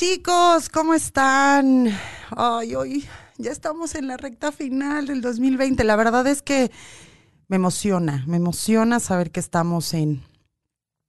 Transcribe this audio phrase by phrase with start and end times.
[0.00, 1.88] Chicos, ¿cómo están?
[2.30, 5.84] Ay, hoy ya estamos en la recta final del 2020.
[5.84, 6.70] La verdad es que
[7.48, 10.22] me emociona, me emociona saber que estamos en,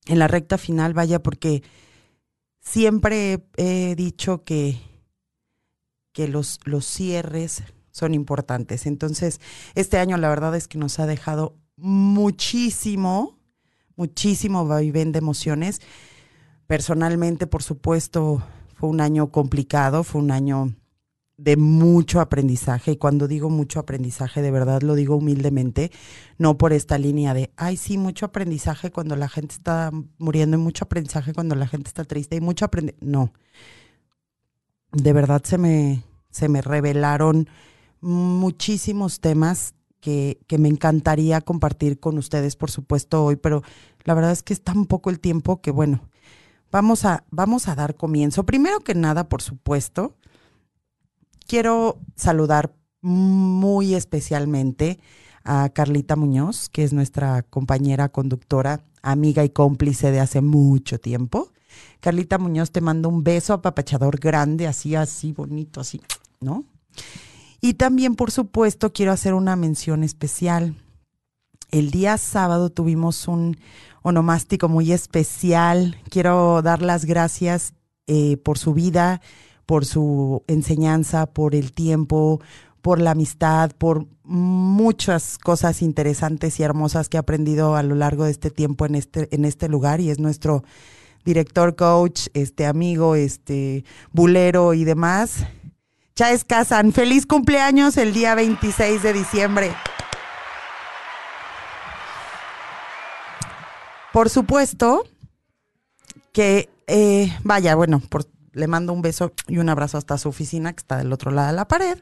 [0.07, 1.63] en la recta final, vaya, porque
[2.59, 4.81] siempre he dicho que,
[6.11, 8.85] que los, los cierres son importantes.
[8.85, 9.39] Entonces,
[9.73, 13.39] este año la verdad es que nos ha dejado muchísimo,
[13.95, 15.79] muchísimo vaivén de emociones.
[16.67, 18.43] Personalmente, por supuesto,
[18.81, 20.73] fue un año complicado, fue un año
[21.37, 22.93] de mucho aprendizaje.
[22.93, 25.91] Y cuando digo mucho aprendizaje, de verdad lo digo humildemente,
[26.39, 30.61] no por esta línea de, ay, sí, mucho aprendizaje cuando la gente está muriendo y
[30.61, 33.05] mucho aprendizaje cuando la gente está triste y mucho aprendizaje.
[33.05, 33.31] No.
[34.91, 37.49] De verdad se me, se me revelaron
[37.99, 43.61] muchísimos temas que, que, me encantaría compartir con ustedes, por supuesto, hoy, pero
[44.05, 46.01] la verdad es que está un poco el tiempo que, bueno,
[46.71, 48.45] vamos a, vamos a dar comienzo.
[48.45, 50.15] Primero que nada, por supuesto,
[51.47, 54.99] quiero saludar muy especialmente
[55.43, 61.51] a Carlita Muñoz, que es nuestra compañera conductora, amiga y cómplice de hace mucho tiempo.
[61.99, 66.01] Carlita Muñoz, te mando un beso apapachador grande, así, así, bonito, así,
[66.39, 66.65] ¿no?
[67.59, 70.75] Y también, por supuesto, quiero hacer una mención especial.
[71.69, 73.57] El día sábado tuvimos un
[74.01, 75.97] onomástico muy especial.
[76.09, 77.73] Quiero dar las gracias
[78.07, 79.21] eh, por su vida,
[79.65, 82.41] por su enseñanza, por el tiempo,
[82.81, 88.25] por la amistad, por muchas cosas interesantes y hermosas que ha aprendido a lo largo
[88.25, 90.63] de este tiempo en este, en este lugar y es nuestro
[91.23, 95.45] director coach, este amigo, este bulero y demás.
[96.15, 99.71] Chávez Casan, feliz cumpleaños el día 26 de diciembre.
[104.13, 105.05] Por supuesto
[106.33, 108.01] que, eh, vaya, bueno,
[108.53, 111.47] le mando un beso y un abrazo hasta su oficina, que está del otro lado
[111.47, 111.97] de la pared.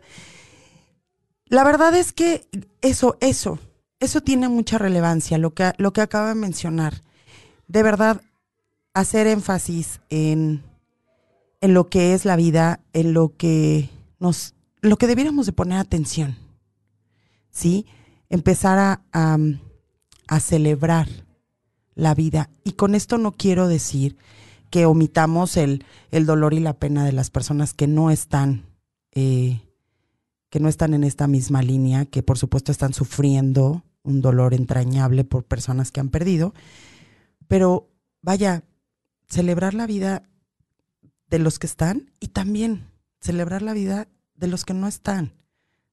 [1.46, 2.48] La verdad es que
[2.82, 3.60] eso, eso,
[4.00, 7.04] eso tiene mucha relevancia, lo que, lo que acaba de mencionar.
[7.68, 8.22] De verdad,
[8.94, 10.64] hacer énfasis en,
[11.62, 13.90] en lo que es la vida, en lo que
[14.20, 16.38] nos, lo que debiéramos de poner atención,
[17.52, 17.86] ¿sí?
[18.30, 19.38] Empezar a, a,
[20.28, 21.08] a celebrar
[22.00, 22.50] la vida.
[22.64, 24.18] Y con esto no quiero decir
[24.70, 28.66] que omitamos el, el dolor y la pena de las personas que no están,
[29.12, 29.62] eh,
[30.50, 35.24] que no están en esta misma línea, que por supuesto están sufriendo un dolor entrañable
[35.24, 36.54] por personas que han perdido.
[37.48, 37.90] Pero
[38.22, 38.64] vaya,
[39.28, 40.24] celebrar la vida
[41.30, 42.88] de los que están y también
[43.20, 45.34] celebrar la vida de los que no están.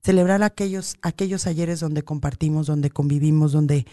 [0.03, 3.87] Celebrar aquellos, aquellos ayeres donde compartimos, donde convivimos, donde,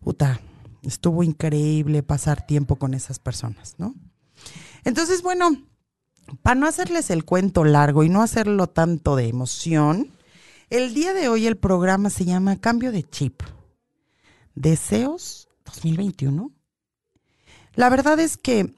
[0.00, 0.40] puta,
[0.82, 3.94] estuvo increíble pasar tiempo con esas personas, ¿no?
[4.84, 5.50] Entonces, bueno,
[6.42, 10.12] para no hacerles el cuento largo y no hacerlo tanto de emoción,
[10.70, 13.42] el día de hoy el programa se llama Cambio de Chip.
[14.54, 16.52] Deseos 2021.
[17.74, 18.74] La verdad es que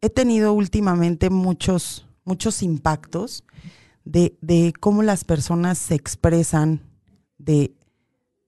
[0.00, 3.42] he tenido últimamente muchos, muchos impactos
[4.04, 6.82] de, de cómo las personas se expresan
[7.38, 7.74] de,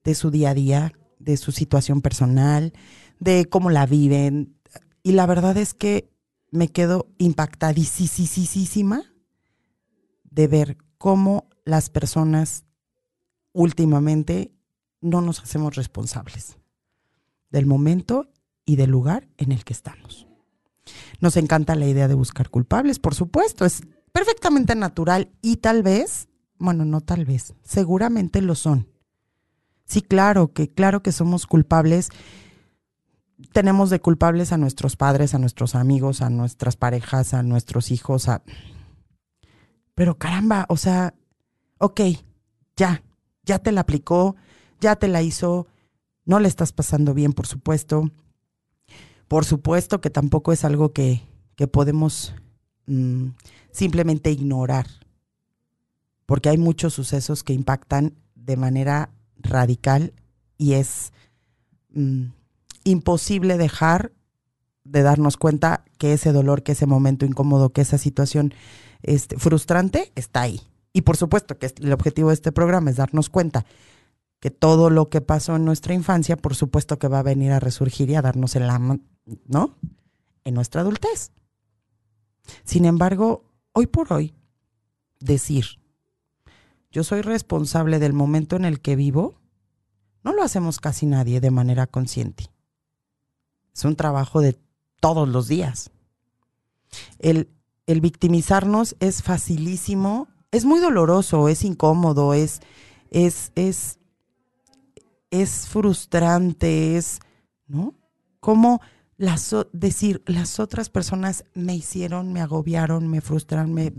[0.03, 2.73] de su día a día, de su situación personal,
[3.19, 4.55] de cómo la viven.
[5.03, 6.09] Y la verdad es que
[6.51, 9.03] me quedo impactadísima
[10.23, 12.65] de ver cómo las personas
[13.53, 14.51] últimamente
[15.01, 16.57] no nos hacemos responsables
[17.51, 18.29] del momento
[18.65, 20.27] y del lugar en el que estamos.
[21.19, 23.81] Nos encanta la idea de buscar culpables, por supuesto, es
[24.11, 26.27] perfectamente natural y tal vez,
[26.57, 28.88] bueno, no tal vez, seguramente lo son.
[29.89, 32.09] Sí, claro que claro que somos culpables.
[33.53, 38.29] Tenemos de culpables a nuestros padres, a nuestros amigos, a nuestras parejas, a nuestros hijos,
[38.29, 38.43] a
[39.95, 41.15] Pero caramba, o sea,
[41.79, 42.01] ok,
[42.77, 43.01] ya,
[43.43, 44.35] ya te la aplicó,
[44.79, 45.65] ya te la hizo,
[46.23, 48.11] no le estás pasando bien, por supuesto.
[49.27, 51.23] Por supuesto que tampoco es algo que,
[51.55, 52.35] que podemos
[52.85, 53.29] mmm,
[53.71, 54.85] simplemente ignorar,
[56.27, 59.09] porque hay muchos sucesos que impactan de manera
[59.39, 60.13] radical
[60.57, 61.13] y es
[61.89, 62.27] mmm,
[62.83, 64.11] imposible dejar
[64.83, 68.53] de darnos cuenta que ese dolor, que ese momento incómodo, que esa situación
[69.01, 70.61] este, frustrante está ahí.
[70.93, 73.65] Y por supuesto que el objetivo de este programa es darnos cuenta
[74.39, 77.59] que todo lo que pasó en nuestra infancia, por supuesto que va a venir a
[77.59, 78.99] resurgir y a darnos el ama,
[79.45, 79.75] ¿no?
[80.43, 81.31] En nuestra adultez.
[82.63, 83.43] Sin embargo,
[83.73, 84.33] hoy por hoy,
[85.19, 85.78] decir,
[86.91, 89.39] yo soy responsable del momento en el que vivo,
[90.23, 92.51] no lo hacemos casi nadie de manera consciente.
[93.73, 94.59] Es un trabajo de
[94.99, 95.91] todos los días.
[97.19, 97.49] El,
[97.85, 102.61] el victimizarnos es facilísimo, es muy doloroso, es incómodo, es,
[103.11, 103.99] es, es,
[105.29, 107.19] es frustrante, es,
[107.67, 107.93] ¿no?
[108.39, 108.81] Como
[109.17, 113.91] las, decir, las otras personas me hicieron, me agobiaron, me frustraron, me.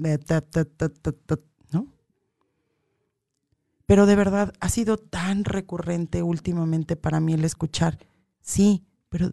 [3.91, 7.99] Pero de verdad ha sido tan recurrente últimamente para mí el escuchar,
[8.41, 9.33] sí, pero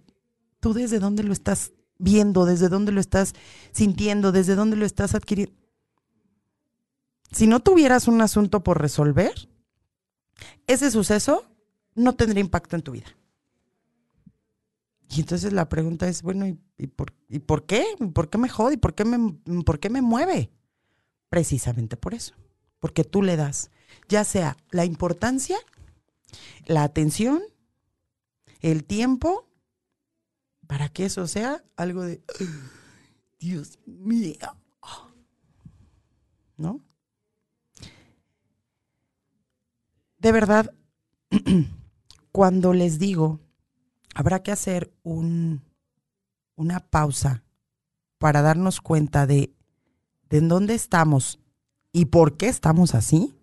[0.59, 3.33] tú desde dónde lo estás viendo, desde dónde lo estás
[3.71, 5.54] sintiendo, desde dónde lo estás adquiriendo.
[7.31, 9.48] Si no tuvieras un asunto por resolver,
[10.65, 11.45] ese suceso
[11.94, 13.15] no tendría impacto en tu vida.
[15.07, 17.86] Y entonces la pregunta es, bueno, ¿y, por, ¿y por, qué?
[18.12, 18.74] ¿Por qué me jode?
[18.74, 19.33] ¿Y por qué me,
[19.63, 20.50] por qué me mueve?
[21.30, 22.33] Precisamente por eso.
[22.80, 23.69] Porque tú le das,
[24.07, 25.57] ya sea la importancia,
[26.65, 27.42] la atención,
[28.62, 29.48] el tiempo,
[30.68, 32.21] para que eso sea algo de,
[33.39, 34.36] Dios mío.
[36.57, 36.81] ¿No?
[40.18, 40.74] De verdad,
[42.31, 43.39] cuando les digo
[44.15, 45.62] habrá que hacer un,
[46.56, 47.44] una pausa
[48.18, 49.54] para darnos cuenta de,
[50.27, 51.39] de en dónde estamos
[51.92, 53.36] y por qué estamos así.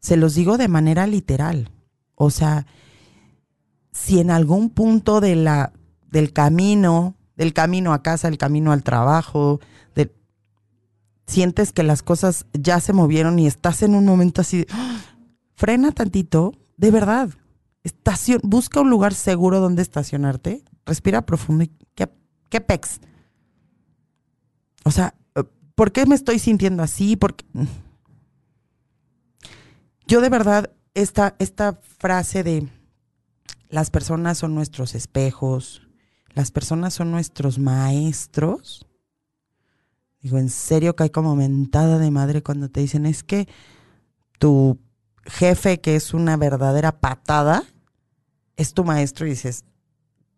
[0.00, 1.70] Se los digo de manera literal.
[2.14, 2.66] O sea,
[3.92, 5.72] si en algún punto de la,
[6.10, 9.60] del camino, del camino a casa, del camino al trabajo,
[11.26, 15.00] sientes que las cosas ya se movieron y estás en un momento así, ¡ah!
[15.54, 17.30] frena tantito, de verdad,
[18.42, 22.08] busca un lugar seguro donde estacionarte, respira profundo y ¿qué,
[22.48, 23.00] qué pex?
[24.84, 25.14] O sea,
[25.74, 27.16] ¿por qué me estoy sintiendo así?
[27.16, 27.44] Porque
[30.06, 32.68] yo de verdad, esta, esta frase de
[33.68, 35.82] las personas son nuestros espejos,
[36.34, 38.86] las personas son nuestros maestros.
[40.20, 43.48] Digo, en serio que hay como mentada de madre cuando te dicen es que
[44.38, 44.78] tu
[45.24, 47.64] jefe, que es una verdadera patada,
[48.56, 49.64] es tu maestro y dices,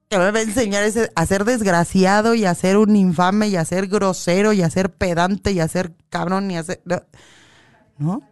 [0.09, 0.85] te va a enseñar
[1.15, 4.93] a ser desgraciado y a ser un infame y a ser grosero y a ser
[4.93, 6.83] pedante y a ser cabrón y a ser...
[7.99, 8.23] ¿No?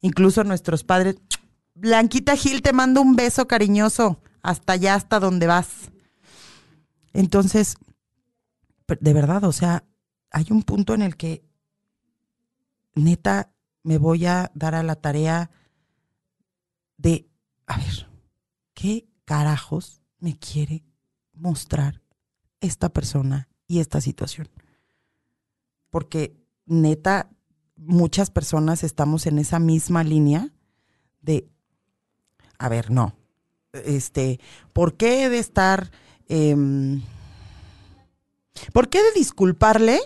[0.00, 1.16] Incluso nuestros padres,
[1.74, 5.90] Blanquita Gil, te mando un beso cariñoso, hasta allá, hasta donde vas.
[7.12, 7.76] Entonces,
[8.86, 9.84] de verdad, o sea,
[10.30, 11.44] hay un punto en el que
[12.94, 13.52] neta
[13.82, 15.50] me voy a dar a la tarea
[16.96, 17.28] de,
[17.66, 18.08] a ver,
[18.74, 20.84] ¿qué carajos me quiere
[21.32, 22.02] mostrar
[22.60, 24.48] esta persona y esta situación?
[25.90, 27.30] Porque neta,
[27.86, 30.50] muchas personas estamos en esa misma línea
[31.20, 31.48] de,
[32.58, 33.14] a ver, no,
[33.72, 34.40] este,
[34.72, 35.90] ¿por qué de estar,
[36.28, 37.02] em,
[38.72, 40.00] por qué de disculparle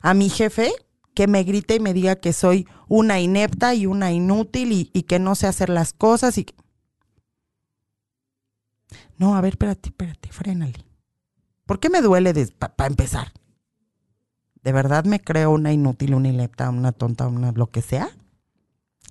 [0.00, 0.72] a mi jefe
[1.14, 5.02] que me grite y me diga que soy una inepta y una inútil y, y
[5.02, 6.46] que no sé hacer las cosas y
[9.18, 10.84] no, a ver, espérate, espérate, frénale.
[11.64, 13.32] ¿Por qué me duele para empezar?
[14.62, 18.10] ¿De verdad me creo una inútil, una inepta, una tonta, una lo que sea?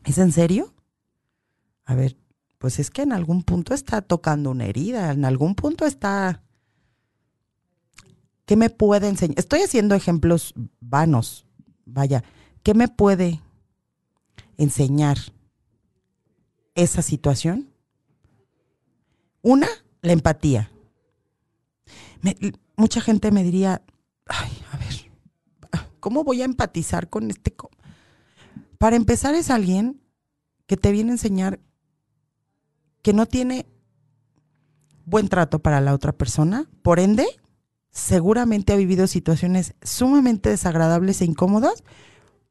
[0.06, 0.74] ¿Es en serio?
[1.84, 2.18] A ver,
[2.58, 6.44] pues es que en algún punto está tocando una herida, en algún punto está...
[8.46, 9.40] ¿Qué me puede enseñar?
[9.40, 11.46] Estoy haciendo ejemplos vanos,
[11.86, 12.24] vaya,
[12.64, 13.42] ¿qué me puede
[14.58, 15.18] enseñar
[16.76, 17.70] esa situación?
[19.42, 19.68] Una,
[20.02, 20.72] la empatía.
[22.76, 23.82] mucha gente me diría,
[26.02, 27.56] ¿cómo voy a empatizar con este?
[28.78, 30.02] Para empezar es alguien
[30.66, 31.62] que te viene a enseñar
[33.02, 33.68] que no tiene
[35.06, 37.26] buen trato para la otra persona, por ende,
[37.92, 41.84] seguramente ha vivido situaciones sumamente desagradables e incómodas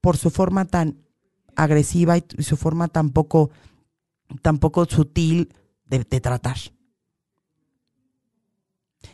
[0.01, 0.99] por su forma tan
[1.57, 3.51] agresiva y su forma tan poco,
[4.89, 5.55] sutil
[5.87, 6.57] de tratar.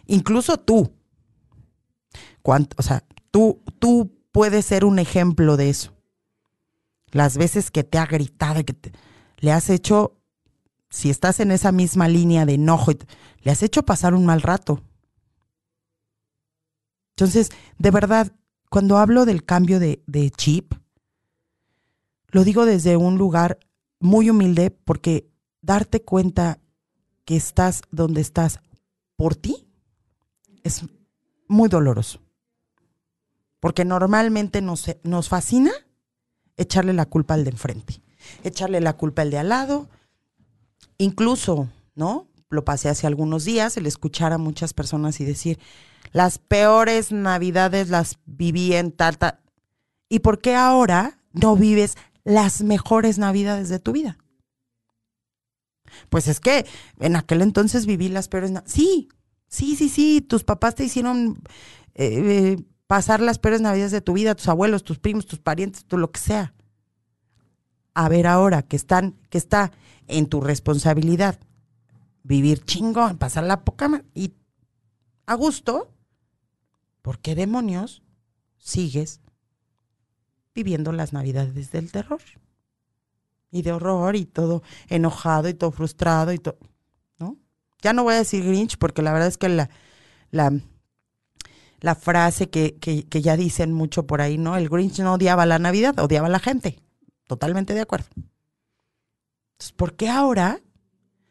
[0.07, 0.93] Incluso tú.
[2.43, 5.95] o sea, tú, tú puedes ser un ejemplo de eso.
[7.11, 8.76] Las veces que te ha gritado, que
[9.38, 10.21] le has hecho,
[10.90, 12.93] si estás en esa misma línea de enojo,
[13.40, 14.83] le has hecho pasar un mal rato.
[17.14, 18.31] Entonces, de verdad,
[18.69, 20.75] cuando hablo del cambio de chip,
[22.28, 23.59] lo digo desde un lugar
[24.00, 25.31] muy humilde porque
[25.62, 26.61] darte cuenta
[27.25, 28.61] que estás donde estás
[29.16, 29.66] por ti
[30.62, 30.83] es
[31.49, 32.25] muy doloroso.
[33.61, 35.73] Porque normalmente nos, nos fascina
[36.57, 38.01] echarle la culpa al de enfrente,
[38.45, 39.89] echarle la culpa al de al lado.
[40.99, 42.29] Incluso, ¿no?
[42.49, 45.59] Lo pasé hace algunos días, el escuchar a muchas personas y decir,
[46.13, 49.41] Las peores navidades las viví en tal, tal.
[50.09, 54.19] ¿Y por qué ahora no vives las mejores navidades de tu vida?
[56.09, 56.67] Pues es que
[57.01, 58.53] en aquel entonces viví las peores.
[58.67, 59.09] Sí,
[59.49, 60.21] sí, sí, sí.
[60.21, 61.43] Tus papás te hicieron
[61.95, 66.00] eh, pasar las peores navidades de tu vida, tus abuelos, tus primos, tus parientes, todo
[66.00, 66.55] lo que sea.
[67.95, 69.73] A ver ahora que están, que está
[70.07, 71.40] en tu responsabilidad
[72.23, 74.35] vivir chingón, pasar la poca y
[75.26, 75.93] a gusto,
[77.02, 78.02] ¿por qué demonios
[78.59, 79.21] sigues
[80.55, 82.21] viviendo las navidades del terror?
[83.50, 86.59] Y de horror y todo enojado y todo frustrado y todo,
[87.19, 87.38] ¿no?
[87.81, 89.71] Ya no voy a decir Grinch porque la verdad es que la,
[90.31, 90.52] la,
[91.80, 94.56] la frase que, que, ya dicen mucho por ahí, ¿no?
[94.56, 96.80] El Grinch no odiaba la Navidad, odiaba a la gente.
[97.26, 98.06] Totalmente de acuerdo.
[99.52, 100.61] Entonces, ¿por qué ahora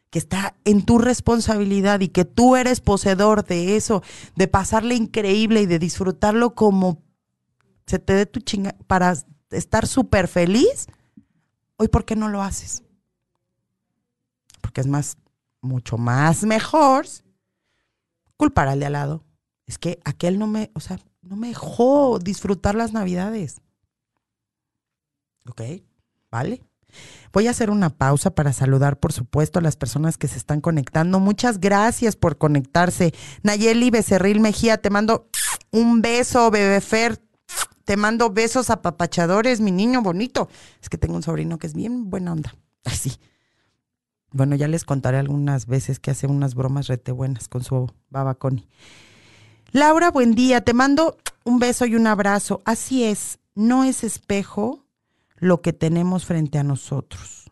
[0.09, 4.01] que está en tu responsabilidad y que tú eres poseedor de eso,
[4.35, 7.03] de pasarle increíble y de disfrutarlo como
[7.85, 9.13] se te dé tu chinga para
[9.51, 10.87] estar súper feliz,
[11.77, 12.83] hoy ¿por qué no lo haces?
[14.61, 15.17] Porque es más,
[15.61, 17.05] mucho más mejor
[18.37, 19.24] culpar al de al lado.
[19.65, 23.61] Es que aquel no me, o sea, no me dejó disfrutar las navidades.
[25.47, 25.61] ¿Ok?
[26.31, 26.61] ¿Vale?
[27.33, 30.61] Voy a hacer una pausa para saludar, por supuesto, a las personas que se están
[30.61, 31.19] conectando.
[31.19, 33.13] Muchas gracias por conectarse.
[33.43, 35.29] Nayeli Becerril Mejía, te mando
[35.71, 37.21] un beso, Bebefer.
[37.83, 40.49] Te mando besos apapachadores, mi niño bonito.
[40.81, 42.55] Es que tengo un sobrino que es bien buena onda.
[42.83, 43.17] Así.
[44.31, 48.67] Bueno, ya les contaré algunas veces que hace unas bromas rete buenas con su babaconi.
[49.71, 50.61] Laura, buen día.
[50.61, 52.61] Te mando un beso y un abrazo.
[52.65, 54.85] Así es, no es espejo
[55.37, 57.51] lo que tenemos frente a nosotros.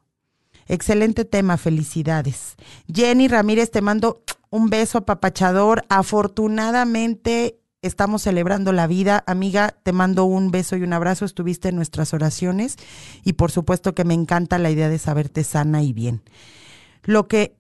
[0.68, 2.56] Excelente tema, felicidades.
[2.92, 5.84] Jenny Ramírez, te mando un beso apapachador.
[5.90, 9.24] Afortunadamente estamos celebrando la vida.
[9.28, 11.26] Amiga, te mando un beso y un abrazo.
[11.26, 12.78] Estuviste en nuestras oraciones
[13.24, 16.24] y por supuesto que me encanta la idea de saberte sana y bien.
[17.04, 17.58] Lo que,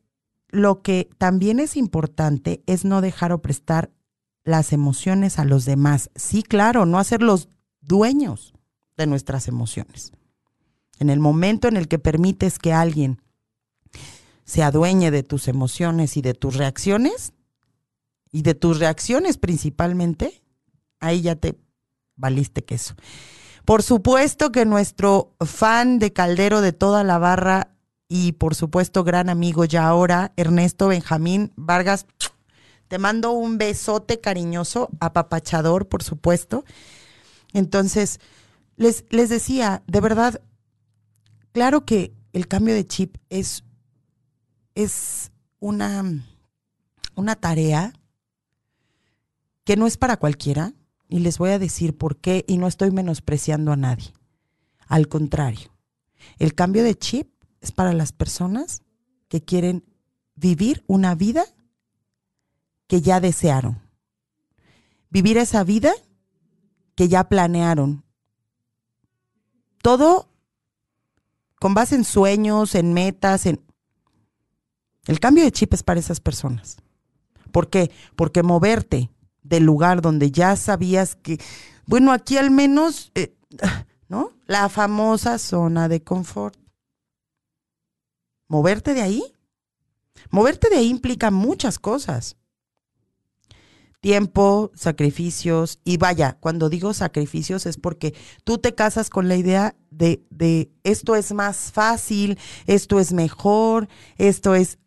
[0.49, 3.91] lo que también es importante es no dejar o prestar
[4.43, 6.09] las emociones a los demás.
[6.15, 7.49] Sí, claro, no hacerlos
[7.81, 8.53] dueños
[8.97, 10.11] de nuestras emociones.
[10.99, 13.21] En el momento en el que permites que alguien
[14.45, 17.33] se adueñe de tus emociones y de tus reacciones,
[18.33, 20.41] y de tus reacciones principalmente,
[20.99, 21.55] ahí ya te
[22.17, 22.95] valiste queso.
[23.63, 27.69] Por supuesto que nuestro fan de Caldero de toda la barra
[28.09, 32.07] y por supuesto gran amigo ya ahora, Ernesto Benjamín Vargas,
[32.93, 36.63] te mando un besote cariñoso, apapachador, por supuesto.
[37.51, 38.19] Entonces,
[38.75, 40.43] les, les decía, de verdad,
[41.53, 43.63] claro que el cambio de chip es,
[44.75, 46.03] es una,
[47.15, 47.93] una tarea
[49.63, 50.75] que no es para cualquiera,
[51.09, 54.13] y les voy a decir por qué, y no estoy menospreciando a nadie.
[54.85, 55.71] Al contrario,
[56.37, 58.83] el cambio de chip es para las personas
[59.29, 59.83] que quieren
[60.35, 61.52] vivir una vida
[62.93, 63.81] que ya desearon.
[65.09, 65.91] Vivir esa vida
[66.93, 68.03] que ya planearon
[69.81, 70.29] todo
[71.59, 73.59] con base en sueños, en metas, en...
[75.07, 76.77] El cambio de chip es para esas personas.
[77.51, 77.89] ¿Por qué?
[78.15, 79.09] Porque moverte
[79.41, 81.39] del lugar donde ya sabías que,
[81.87, 83.35] bueno, aquí al menos, eh,
[84.07, 84.33] ¿no?
[84.45, 86.59] La famosa zona de confort.
[88.47, 89.23] Moverte de ahí.
[90.29, 92.37] Moverte de ahí implica muchas cosas
[94.03, 99.77] tiempo, sacrificios, y vaya, cuando digo sacrificios es porque tú te casas con la idea
[99.91, 104.77] de, de esto es más fácil, esto es mejor, esto es...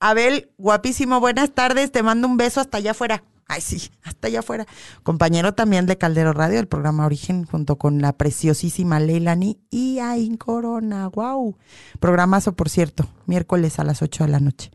[0.00, 3.22] Abel, guapísimo, buenas tardes, te mando un beso hasta allá afuera.
[3.46, 4.66] Ay, sí, hasta allá afuera.
[5.04, 10.36] Compañero también de Caldero Radio, el programa Origen, junto con la preciosísima Leilani y Ain
[10.36, 11.06] Corona.
[11.08, 11.56] ¡Wow!
[12.00, 14.72] Programazo, por cierto, miércoles a las 8 de la noche.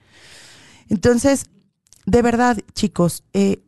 [0.87, 1.47] Entonces,
[2.05, 3.61] de verdad, chicos, eh,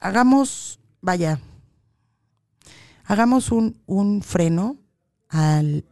[0.00, 1.40] hagamos, vaya,
[3.04, 4.76] hagamos un, un freno
[5.28, 5.84] al,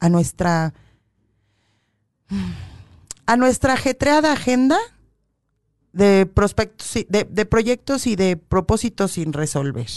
[0.00, 0.74] a nuestra
[3.26, 4.78] a nuestra ajetreada agenda
[5.92, 9.88] de prospectos, de, de proyectos y de propósitos sin resolver.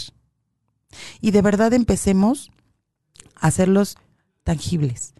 [1.20, 2.50] Y de verdad empecemos
[3.34, 3.96] a hacerlos
[4.44, 5.14] tangibles.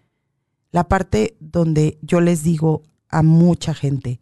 [0.71, 4.21] La parte donde yo les digo a mucha gente,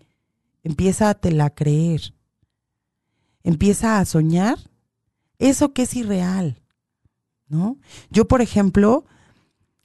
[0.63, 2.15] empieza a tela creer
[3.47, 4.59] empieza a soñar
[5.39, 6.61] eso que es irreal,
[7.49, 7.79] ¿no?
[8.11, 9.05] Yo, por ejemplo,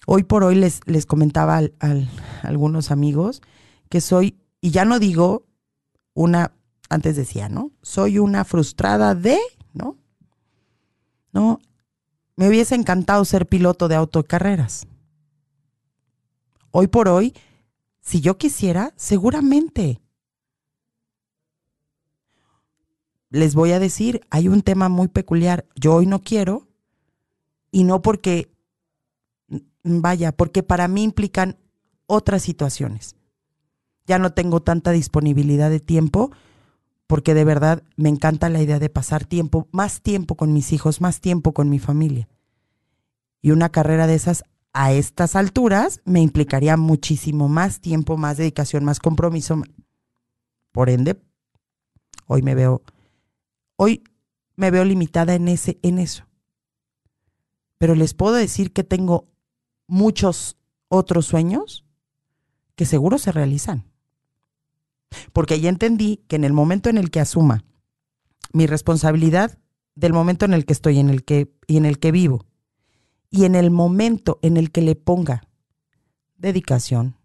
[0.07, 1.95] hoy por hoy les, les comentaba a
[2.41, 3.41] algunos amigos
[3.87, 5.45] que soy, y ya no digo
[6.13, 6.53] una
[6.89, 7.71] antes decía, ¿no?
[7.83, 9.37] Soy una frustrada de,
[9.73, 9.95] ¿no?
[11.31, 11.59] No,
[12.35, 14.87] me hubiese encantado ser piloto de autocarreras.
[16.71, 17.33] Hoy por hoy,
[18.01, 20.01] si yo quisiera, seguramente.
[23.31, 25.65] Les voy a decir, hay un tema muy peculiar.
[25.75, 26.67] Yo hoy no quiero,
[27.71, 28.51] y no porque,
[29.83, 31.57] vaya, porque para mí implican
[32.05, 33.15] otras situaciones.
[34.05, 36.31] Ya no tengo tanta disponibilidad de tiempo
[37.07, 41.01] porque de verdad me encanta la idea de pasar tiempo, más tiempo con mis hijos,
[41.01, 42.29] más tiempo con mi familia.
[43.41, 48.85] Y una carrera de esas a estas alturas me implicaría muchísimo más tiempo, más dedicación,
[48.85, 49.61] más compromiso.
[50.71, 51.21] Por ende,
[52.27, 52.81] hoy me veo,
[53.81, 54.03] hoy
[54.55, 56.27] me veo limitada en ese, en eso.
[57.79, 59.27] Pero les puedo decir que tengo
[59.87, 60.55] muchos
[60.87, 61.83] otros sueños
[62.75, 63.89] que seguro se realizan.
[65.33, 67.65] Porque ya entendí que en el momento en el que asuma
[68.53, 69.57] mi responsabilidad
[69.95, 72.45] del momento en el que estoy en el que, y en el que vivo,
[73.31, 75.41] y en el momento en el que le ponga
[76.37, 77.15] dedicación,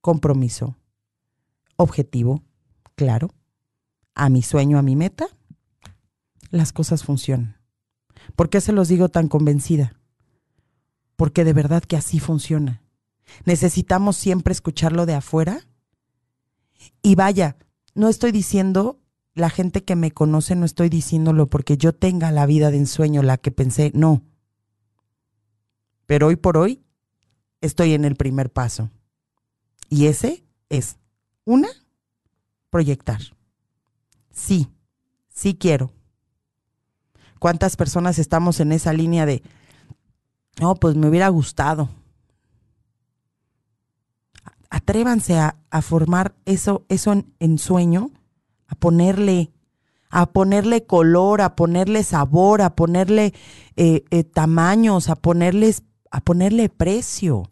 [0.00, 0.78] compromiso,
[1.76, 2.42] objetivo,
[2.94, 3.34] claro,
[4.14, 5.35] a mi sueño, a mi meta,
[6.50, 7.56] las cosas funcionan.
[8.34, 9.98] ¿Por qué se los digo tan convencida?
[11.16, 12.82] Porque de verdad que así funciona.
[13.44, 15.60] Necesitamos siempre escucharlo de afuera.
[17.02, 17.56] Y vaya,
[17.94, 19.00] no estoy diciendo,
[19.34, 23.22] la gente que me conoce, no estoy diciéndolo porque yo tenga la vida de ensueño,
[23.22, 24.22] la que pensé, no
[26.06, 26.82] pero hoy por hoy
[27.60, 28.90] estoy en el primer paso.
[29.88, 30.96] Y ese es,
[31.44, 31.68] una,
[32.70, 33.20] proyectar.
[34.30, 34.68] Sí,
[35.28, 35.92] sí quiero.
[37.38, 39.42] ¿Cuántas personas estamos en esa línea de,
[40.60, 41.88] no, pues me hubiera gustado?
[44.70, 48.10] Atrévanse a, formar eso, eso en, sueño,
[48.66, 49.52] a ponerle,
[50.10, 53.32] a ponerle color, a ponerle sabor, a ponerle
[53.76, 57.42] eh, eh, tamaños, a ponerles a ponerle precio.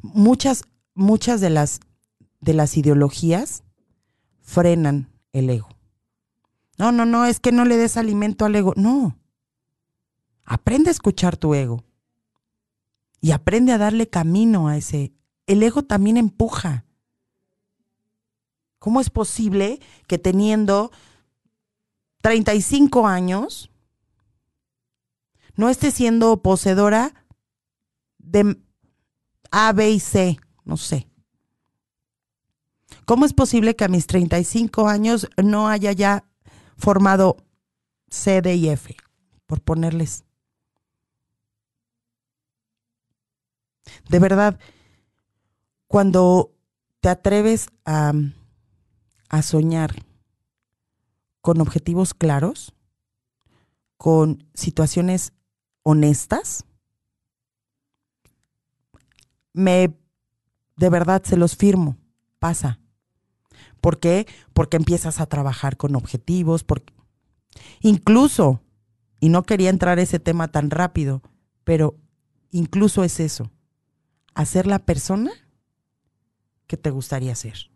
[0.00, 1.80] Muchas, muchas de las,
[2.40, 3.64] de las ideologías
[4.42, 5.75] frenan el ego.
[6.78, 8.72] No, no, no, es que no le des alimento al ego.
[8.76, 9.18] No.
[10.44, 11.84] Aprende a escuchar tu ego.
[13.20, 15.12] Y aprende a darle camino a ese.
[15.46, 16.84] El ego también empuja.
[18.78, 20.92] ¿Cómo es posible que teniendo
[22.22, 23.70] 35 años
[25.54, 27.14] no esté siendo poseedora
[28.18, 28.60] de
[29.50, 31.08] A, B y C, no sé.
[33.04, 36.24] ¿Cómo es posible que a mis 35 años no haya ya
[36.76, 37.36] formado
[38.08, 38.96] C, D y F?
[39.46, 40.24] Por ponerles.
[44.08, 44.58] De verdad,
[45.86, 46.52] cuando
[47.00, 48.12] te atreves a,
[49.28, 49.94] a soñar
[51.40, 52.74] con objetivos claros,
[53.96, 55.32] con situaciones
[55.82, 56.64] honestas,
[59.52, 59.96] me,
[60.76, 61.96] de verdad se los firmo,
[62.38, 62.78] pasa.
[63.86, 64.26] ¿Por qué?
[64.52, 66.92] Porque empiezas a trabajar con objetivos, porque
[67.82, 68.60] incluso,
[69.20, 71.22] y no quería entrar a ese tema tan rápido,
[71.62, 71.94] pero
[72.50, 73.48] incluso es eso,
[74.34, 75.30] hacer la persona
[76.66, 77.70] que te gustaría ser.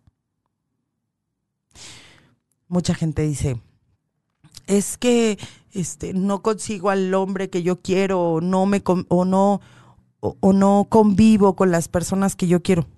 [2.67, 3.63] Mucha gente dice,
[4.67, 5.39] es que
[5.71, 9.61] este, no consigo al hombre que yo quiero o no, me, o no,
[10.19, 12.89] o, no convivo con las personas que yo quiero.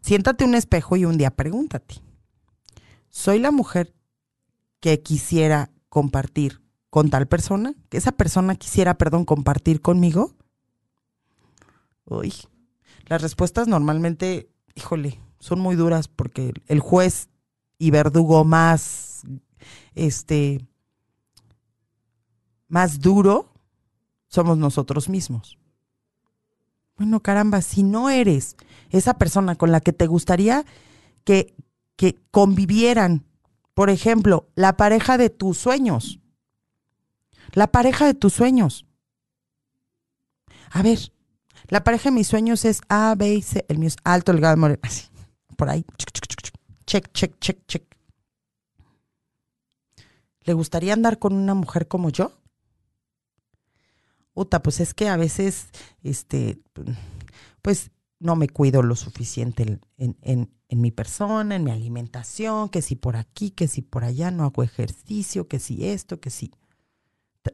[0.00, 1.96] Siéntate un espejo y un día pregúntate,
[3.10, 3.94] ¿soy la mujer
[4.80, 7.74] que quisiera compartir con tal persona?
[7.88, 10.34] ¿Que esa persona quisiera, perdón, compartir conmigo?
[12.04, 12.32] Uy,
[13.06, 17.28] las respuestas normalmente, híjole, son muy duras porque el juez
[17.78, 19.22] y verdugo más
[19.94, 20.66] este,
[22.68, 23.52] más duro
[24.28, 25.58] somos nosotros mismos.
[26.96, 28.56] Bueno, caramba, si no eres
[28.90, 30.64] esa persona con la que te gustaría
[31.24, 31.54] que,
[31.96, 33.24] que convivieran,
[33.74, 36.20] por ejemplo, la pareja de tus sueños,
[37.52, 38.86] la pareja de tus sueños.
[40.70, 41.12] A ver,
[41.68, 43.64] la pareja de mis sueños es A, B y C.
[43.68, 44.80] El mío es alto, delgado, moreno.
[44.82, 45.08] Así,
[45.56, 45.84] por ahí.
[46.86, 47.96] Check, check, check, check.
[50.42, 52.32] ¿Le gustaría andar con una mujer como yo?
[54.34, 55.68] Uta, pues es que a veces,
[56.02, 56.58] este,
[57.62, 62.94] pues no me cuido lo suficiente en, en, mi persona, en mi alimentación, que si
[62.94, 66.52] por aquí, que si por allá, no hago ejercicio, que si esto, que si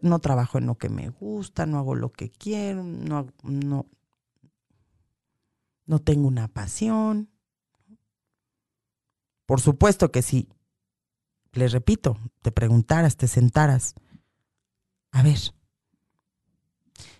[0.02, 3.86] no trabajo en lo que me gusta, no hago lo que quiero, no, no,
[5.86, 7.30] no tengo una pasión.
[9.46, 10.48] Por supuesto que sí.
[11.52, 13.94] Les repito, te preguntaras, te sentaras.
[15.12, 15.38] A ver,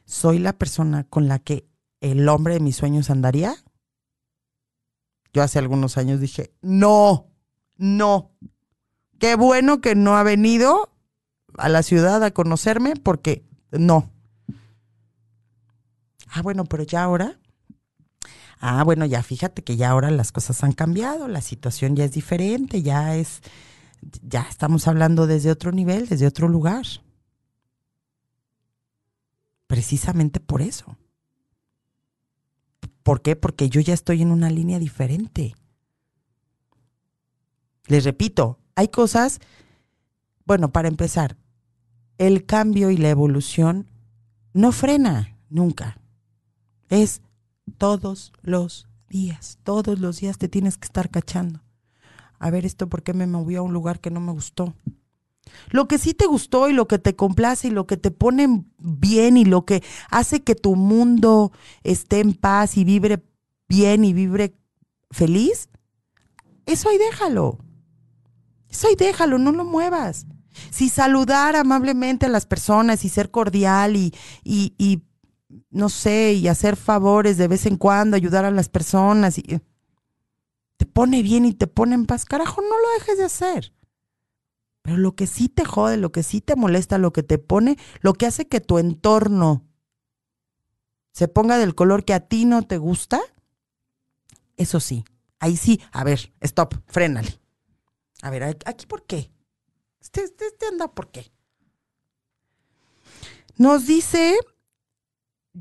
[0.05, 3.57] ¿soy la persona con la que el hombre de mis sueños andaría?
[5.33, 7.27] Yo hace algunos años dije, no,
[7.77, 8.33] no.
[9.19, 10.91] Qué bueno que no ha venido
[11.59, 14.11] a la ciudad a conocerme porque no.
[16.29, 17.39] Ah, bueno, pero ya ahora.
[18.59, 22.13] Ah, bueno, ya fíjate que ya ahora las cosas han cambiado, la situación ya es
[22.13, 23.43] diferente, ya es,
[24.23, 26.87] ya estamos hablando desde otro nivel, desde otro lugar.
[29.67, 30.97] Precisamente por eso.
[33.07, 33.37] ¿Por qué?
[33.37, 35.55] Porque yo ya estoy en una línea diferente.
[37.87, 39.39] Les repito, hay cosas,
[40.45, 41.37] bueno, para empezar,
[42.19, 43.87] el cambio y la evolución
[44.55, 46.01] no frena nunca.
[46.89, 47.23] Es
[47.79, 51.63] todos los días, todos los días te tienes que estar cachando.
[52.41, 54.75] A ver esto, ¿por qué me movió a un lugar que no me gustó?
[55.71, 58.65] Lo que sí te gustó y lo que te complace y lo que te pone
[58.79, 63.25] bien y lo que hace que tu mundo esté en paz y vibre
[63.69, 64.55] bien y vibre
[65.11, 65.69] feliz,
[66.67, 67.59] eso ahí déjalo.
[68.69, 70.27] Eso ahí déjalo, no lo muevas.
[70.71, 75.03] Si saludar amablemente a las personas y ser cordial y, y, y
[75.71, 79.43] no sé, y hacer favores de vez en cuando, ayudar a las personas, y
[80.77, 83.76] te pone bien y te pone en paz, carajo, no lo dejes de hacer.
[84.87, 87.77] Pero lo que sí te jode, lo que sí te molesta, lo que te pone,
[88.03, 89.65] lo que hace que tu entorno
[91.11, 93.21] se ponga del color que a ti no te gusta,
[94.57, 95.05] eso sí,
[95.41, 97.41] ahí sí, a ver, stop, frénale.
[98.23, 99.33] A ver, aquí por qué.
[100.01, 101.33] Este, este, este anda por qué.
[103.57, 104.39] Nos dice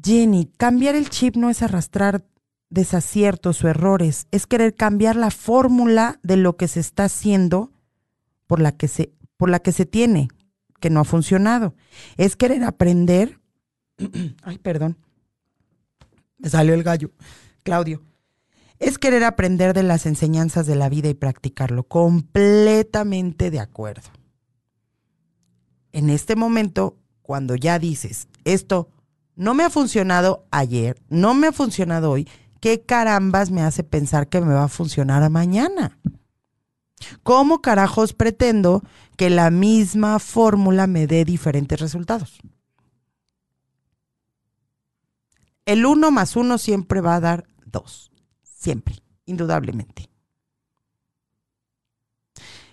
[0.03, 2.27] Jenny, cambiar el chip no es arrastrar
[2.69, 7.71] desaciertos o errores, es querer cambiar la fórmula de lo que se está haciendo
[8.47, 10.27] por la que se, por la que se tiene,
[10.79, 11.75] que no ha funcionado.
[12.17, 13.39] Es querer aprender.
[14.43, 14.97] Ay, perdón.
[16.37, 17.11] Me salió el gallo.
[17.63, 18.03] Claudio.
[18.77, 21.83] Es querer aprender de las enseñanzas de la vida y practicarlo.
[21.83, 24.09] Completamente de acuerdo.
[25.91, 28.89] En este momento, cuando ya dices, esto
[29.35, 32.27] no me ha funcionado ayer, no me ha funcionado hoy,
[32.59, 35.97] ¿qué carambas me hace pensar que me va a funcionar mañana?
[37.23, 38.83] ¿Cómo carajos pretendo
[39.15, 42.39] que la misma fórmula me dé diferentes resultados?
[45.65, 48.11] El uno más uno siempre va a dar dos.
[48.43, 50.09] Siempre, indudablemente.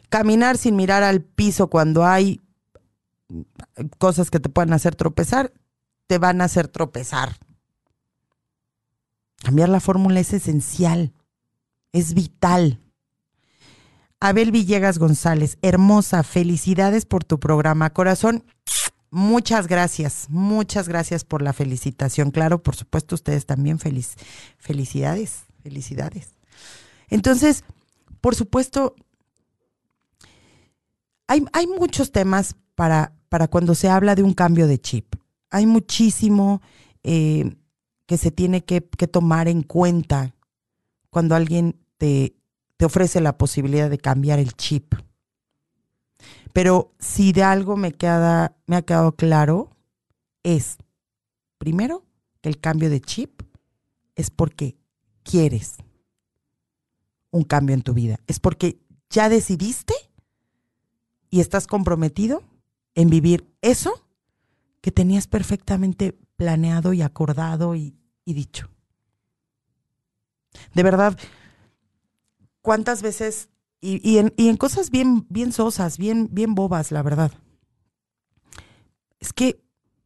[0.09, 2.41] Caminar sin mirar al piso cuando hay
[3.99, 5.53] cosas que te puedan hacer tropezar,
[6.07, 7.39] te van a hacer tropezar.
[9.43, 11.13] Cambiar la fórmula es esencial,
[11.93, 12.81] es vital.
[14.25, 17.91] Abel Villegas González, hermosa, felicidades por tu programa.
[17.91, 18.45] Corazón,
[19.11, 22.31] muchas gracias, muchas gracias por la felicitación.
[22.31, 24.15] Claro, por supuesto, ustedes también feliz.
[24.59, 26.37] Felicidades, felicidades.
[27.09, 27.65] Entonces,
[28.21, 28.95] por supuesto,
[31.27, 35.17] hay, hay muchos temas para, para cuando se habla de un cambio de chip.
[35.51, 36.63] Hay muchísimo
[37.03, 37.57] eh,
[38.07, 40.37] que se tiene que, que tomar en cuenta
[41.11, 42.37] cuando alguien te
[42.77, 44.95] te ofrece la posibilidad de cambiar el chip.
[46.53, 49.71] Pero si de algo me, queda, me ha quedado claro,
[50.43, 50.79] es,
[51.59, 52.05] primero,
[52.41, 53.43] que el cambio de chip
[54.15, 54.77] es porque
[55.23, 55.77] quieres
[57.31, 58.19] un cambio en tu vida.
[58.27, 59.95] Es porque ya decidiste
[61.31, 62.43] y estás comprometido
[62.95, 64.07] en vivir eso
[64.81, 68.69] que tenías perfectamente planeado y acordado y, y dicho.
[70.75, 71.19] De verdad,
[72.63, 77.33] cuántas veces, y, en, cosas bien, bien sosas, bien, bien bobas, la verdad.
[79.19, 79.61] Es que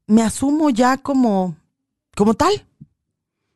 [0.07, 1.57] me asumo ya como,
[2.17, 2.67] como tal.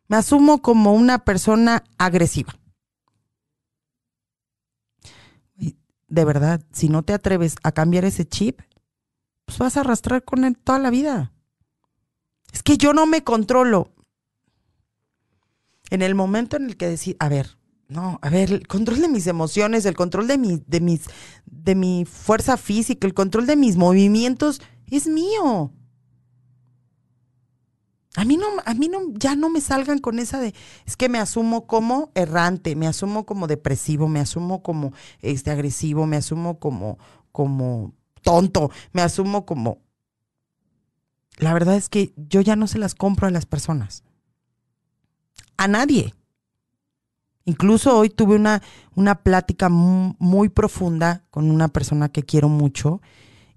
[0.09, 2.55] Me asumo como una persona agresiva.
[6.11, 8.61] de verdad, si no te atreves a cambiar ese chip,
[9.45, 11.33] pues vas a arrastrar con él toda la vida.
[12.53, 13.95] Es que yo no me controlo.
[15.89, 17.60] En el momento en el que decir, a ver,
[17.91, 21.03] no, a ver, el control de mis emociones, el control de mi, de mis,
[21.45, 25.73] de mi fuerza física, el control de mis movimientos es mío.
[28.17, 30.55] A mí no, a mí no, ya no me salgan con esa de,
[30.87, 36.07] es que me asumo como errante, me asumo como depresivo, me asumo como este agresivo,
[36.07, 36.99] me asumo como,
[37.33, 39.79] como tonto, me asumo como.
[41.39, 44.05] La verdad es que yo ya no se las compro a las personas.
[45.57, 46.15] A nadie.
[47.45, 48.63] Incluso hoy tuve una,
[48.95, 53.01] una plática muy, profunda con una persona que quiero mucho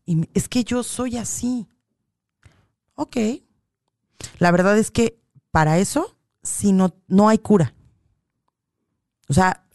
[0.06, 1.67] y es que yo soy así.
[2.96, 3.17] Ok.
[4.39, 5.19] La verdad es que
[5.52, 7.74] para eso, si no, no hay cura.
[9.30, 9.65] O sea,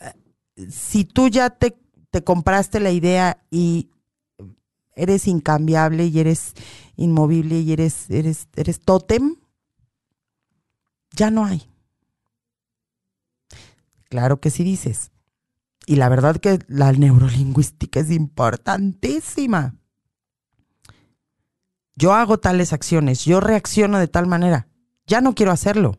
[0.71, 1.79] si tú ya te,
[2.11, 3.90] te compraste la idea y
[4.94, 6.55] eres incambiable y eres
[6.97, 9.37] inmovible y eres, eres, eres tótem,
[11.12, 11.71] ya no hay.
[14.09, 15.11] Claro que sí dices.
[15.87, 19.77] Y la verdad que la neurolingüística es importantísima.
[21.97, 24.68] Yo hago tales acciones, yo reacciono de tal manera.
[25.07, 25.99] Ya no quiero hacerlo.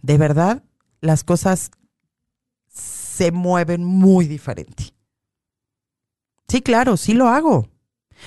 [0.00, 0.64] De verdad,
[1.00, 1.70] las cosas
[2.68, 4.94] se mueven muy diferente.
[6.48, 7.68] Sí, claro, sí lo hago.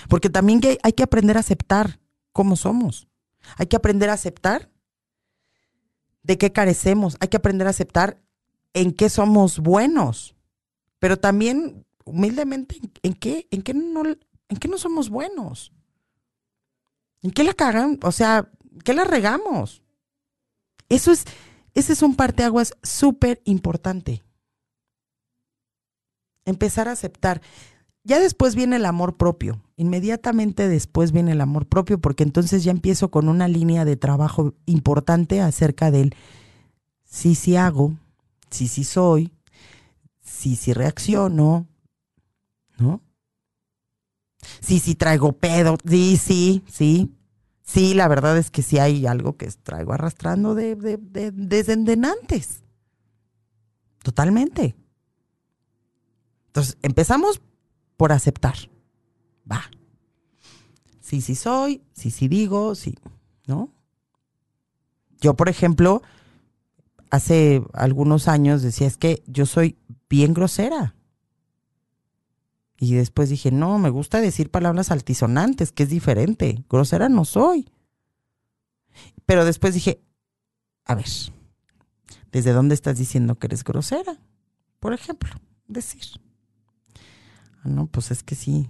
[0.09, 1.99] Porque también hay que aprender a aceptar
[2.31, 3.07] cómo somos.
[3.57, 4.69] Hay que aprender a aceptar
[6.25, 7.17] de qué carecemos.
[7.19, 8.19] Hay que aprender a aceptar
[8.73, 10.35] en qué somos buenos.
[10.99, 15.71] Pero también, humildemente, en qué, en qué, no, en qué no somos buenos.
[17.21, 17.99] ¿En qué la cagan?
[18.01, 18.49] O sea,
[18.83, 19.83] ¿qué la regamos?
[20.89, 21.25] Eso es,
[21.73, 24.23] ese es un parteaguas súper importante.
[26.43, 27.41] Empezar a aceptar.
[28.05, 29.59] Ya después viene el amor propio.
[29.77, 34.53] Inmediatamente después viene el amor propio porque entonces ya empiezo con una línea de trabajo
[34.67, 36.15] importante acerca del
[37.03, 37.97] sí, sí hago,
[38.51, 39.33] sí, sí soy,
[40.21, 41.67] sí, sí reacciono,
[42.77, 43.01] ¿no?
[44.59, 47.11] Sí, sí traigo pedo, sí, sí, sí.
[47.63, 51.75] Sí, la verdad es que sí hay algo que traigo arrastrando de, de, de, desde
[54.03, 54.75] Totalmente.
[56.45, 57.41] Entonces, empezamos
[57.97, 58.55] por aceptar.
[59.49, 59.63] Va.
[60.99, 62.97] Sí, sí soy, sí, sí digo, sí,
[63.45, 63.71] ¿no?
[65.21, 66.01] Yo, por ejemplo,
[67.09, 69.77] hace algunos años decía, es que yo soy
[70.09, 70.95] bien grosera.
[72.77, 76.63] Y después dije, no, me gusta decir palabras altisonantes, que es diferente.
[76.69, 77.69] Grosera no soy.
[79.25, 80.01] Pero después dije,
[80.83, 81.07] a ver,
[82.31, 84.19] ¿desde dónde estás diciendo que eres grosera?
[84.79, 85.29] Por ejemplo,
[85.67, 86.03] decir.
[87.65, 88.69] No, pues es que sí,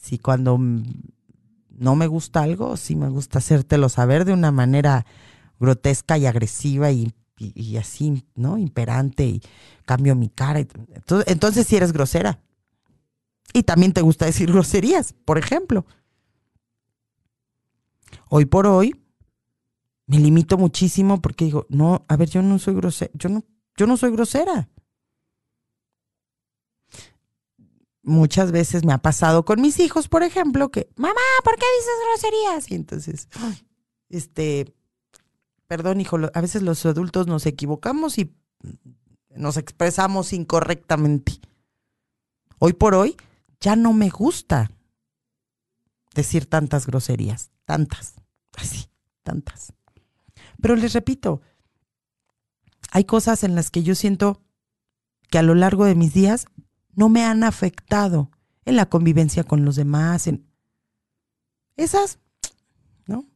[0.00, 5.06] sí cuando no me gusta algo, sí me gusta hacértelo saber de una manera
[5.58, 7.12] grotesca y agresiva y,
[7.78, 8.58] así, ¿no?
[8.58, 9.42] Imperante y
[9.84, 10.60] cambio mi cara.
[10.60, 12.40] Entonces, entonces sí eres grosera.
[13.52, 15.86] Y también te gusta decir groserías, por ejemplo.
[18.28, 18.94] Hoy por hoy
[20.06, 23.44] me limito muchísimo porque digo, no, a ver, yo no soy grosera, yo no,
[23.76, 24.68] yo no soy grosera.
[28.02, 31.94] Muchas veces me ha pasado con mis hijos, por ejemplo, que, mamá, ¿por qué dices
[32.06, 32.70] groserías?
[32.70, 33.28] Y entonces,
[34.08, 34.74] este,
[35.66, 38.34] perdón, hijo, a veces los adultos nos equivocamos y
[39.30, 41.40] nos expresamos incorrectamente.
[42.58, 43.16] Hoy por hoy
[43.60, 44.70] ya no me gusta
[46.14, 48.14] decir tantas groserías, tantas,
[48.56, 48.86] así,
[49.22, 49.72] tantas.
[50.60, 51.40] Pero les repito,
[52.90, 54.42] hay cosas en las que yo siento
[55.30, 56.46] que a lo largo de mis días
[56.94, 58.30] no me han afectado
[58.64, 60.46] en la convivencia con los demás, en
[61.76, 62.18] esas,
[63.06, 63.26] ¿no?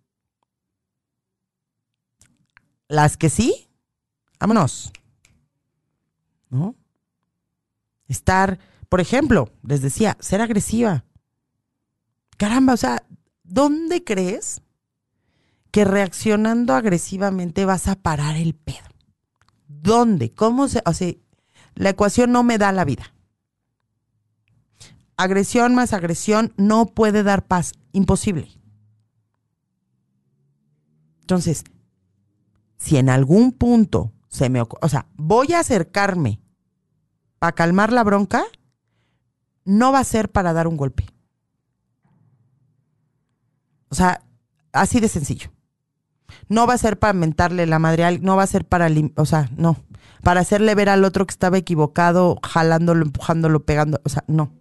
[2.88, 3.68] Las que sí,
[4.38, 4.92] vámonos.
[6.50, 6.76] ¿No?
[8.06, 11.04] Estar, por ejemplo, les decía, ser agresiva.
[12.36, 13.04] Caramba, o sea,
[13.42, 14.62] ¿dónde crees
[15.70, 18.86] que reaccionando agresivamente vas a parar el pedo?
[19.66, 20.32] ¿Dónde?
[20.32, 20.82] ¿Cómo se.?
[20.84, 21.12] O sea,
[21.74, 23.13] la ecuación no me da la vida
[25.16, 27.72] agresión más agresión no puede dar paz.
[27.92, 28.48] Imposible.
[31.20, 31.64] Entonces,
[32.76, 36.40] si en algún punto se me o sea, voy a acercarme
[37.38, 38.44] para calmar la bronca,
[39.64, 41.06] no va a ser para dar un golpe.
[43.88, 44.22] O sea,
[44.72, 45.50] así de sencillo.
[46.48, 49.48] No va a ser para mentarle la madre, no va a ser para, o sea,
[49.56, 49.76] no,
[50.22, 54.52] para hacerle ver al otro que estaba equivocado, jalándolo, empujándolo, pegando, o sea, no.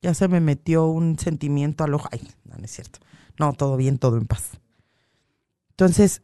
[0.00, 2.08] Ya se me metió un sentimiento al ojo.
[2.12, 3.00] Ay, no, no es cierto.
[3.38, 4.58] No, todo bien, todo en paz.
[5.70, 6.22] Entonces,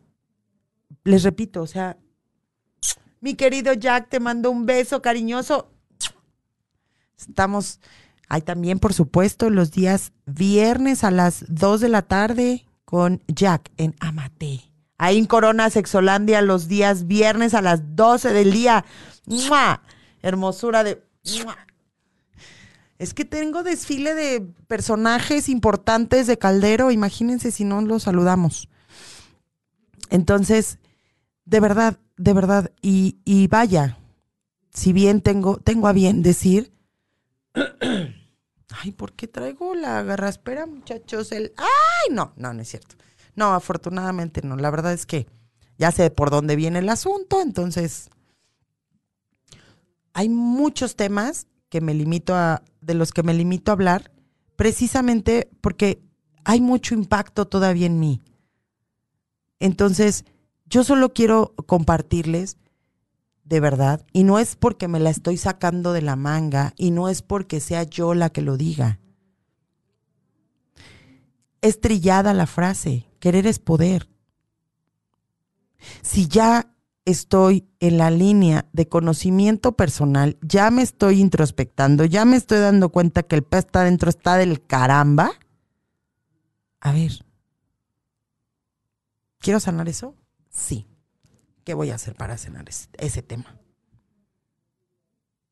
[1.04, 1.96] les repito, o sea,
[3.20, 5.70] mi querido Jack, te mando un beso cariñoso.
[7.16, 7.80] Estamos
[8.28, 13.70] ahí también, por supuesto, los días viernes a las 2 de la tarde con Jack
[13.76, 14.60] en Amate.
[14.98, 18.84] Ahí en Corona Sexolandia los días viernes a las 12 del día.
[20.22, 21.02] Hermosura de...
[22.98, 28.68] Es que tengo desfile de personajes importantes de Caldero, imagínense si no los saludamos.
[30.10, 30.78] Entonces,
[31.44, 33.98] de verdad, de verdad, y, y vaya,
[34.72, 36.72] si bien tengo, tengo a bien decir,
[37.54, 41.32] ay, ¿por qué traigo la garraspera, muchachos?
[41.32, 42.96] El, ay, no, no, no es cierto.
[43.34, 44.56] No, afortunadamente no.
[44.56, 45.26] La verdad es que
[45.78, 48.10] ya sé por dónde viene el asunto, entonces
[50.12, 54.12] hay muchos temas que me limito a, de los que me limito a hablar,
[54.56, 56.02] precisamente porque
[56.44, 58.22] hay mucho impacto todavía en mí.
[59.60, 60.24] Entonces,
[60.66, 62.58] yo solo quiero compartirles
[63.44, 67.10] de verdad, y no es porque me la estoy sacando de la manga, y no
[67.10, 69.00] es porque sea yo la que lo diga.
[71.60, 74.08] Es trillada la frase, querer es poder.
[76.02, 76.73] Si ya
[77.04, 82.88] estoy en la línea de conocimiento personal, ya me estoy introspectando, ya me estoy dando
[82.88, 85.32] cuenta que el pez está dentro, está del caramba.
[86.80, 87.12] A ver,
[89.38, 90.14] ¿quiero sanar eso?
[90.50, 90.86] Sí.
[91.64, 93.58] ¿Qué voy a hacer para sanar ese, ese tema?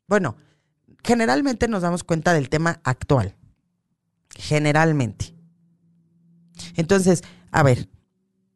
[0.07, 0.37] Bueno,
[1.03, 3.35] generalmente nos damos cuenta del tema actual.
[4.31, 5.35] Generalmente.
[6.77, 7.89] Entonces, a ver,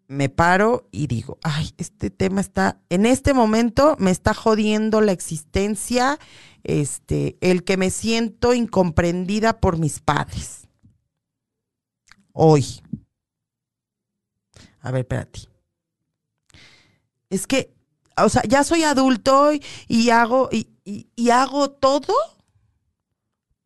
[0.09, 5.13] me paro y digo, ay, este tema está, en este momento me está jodiendo la
[5.13, 6.19] existencia,
[6.63, 10.69] este, el que me siento incomprendida por mis padres.
[12.33, 12.83] Hoy.
[14.81, 15.41] A ver, espérate.
[17.31, 17.75] Es que,
[18.17, 19.51] o sea, ya soy adulto
[19.89, 22.15] y, hago, y, y hago todo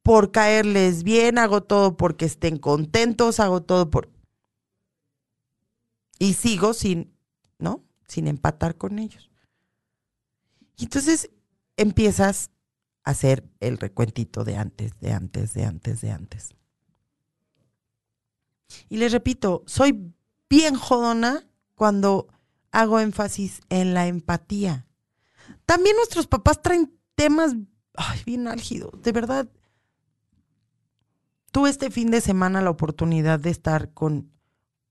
[0.02, 4.08] por caerles bien, hago todo porque estén contentos, hago todo por
[6.20, 7.16] y sigo sin,
[7.58, 7.82] ¿no?
[8.06, 9.30] Sin empatar con ellos.
[10.76, 11.30] Y entonces
[11.76, 12.50] empiezas
[13.02, 16.54] a hacer el recuentito de antes, de antes, de antes, de antes.
[18.90, 20.12] Y les repito, soy
[20.48, 22.28] bien jodona cuando
[22.70, 24.86] hago énfasis en la empatía.
[25.64, 27.54] También nuestros papás traen temas
[28.26, 29.48] bien álgidos, de verdad.
[31.50, 34.30] Tuve este fin de semana la oportunidad de estar con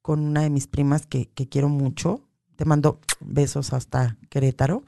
[0.10, 2.22] con una de mis primas que, quiero mucho.
[2.56, 4.82] Te mando besos hasta Querétaro.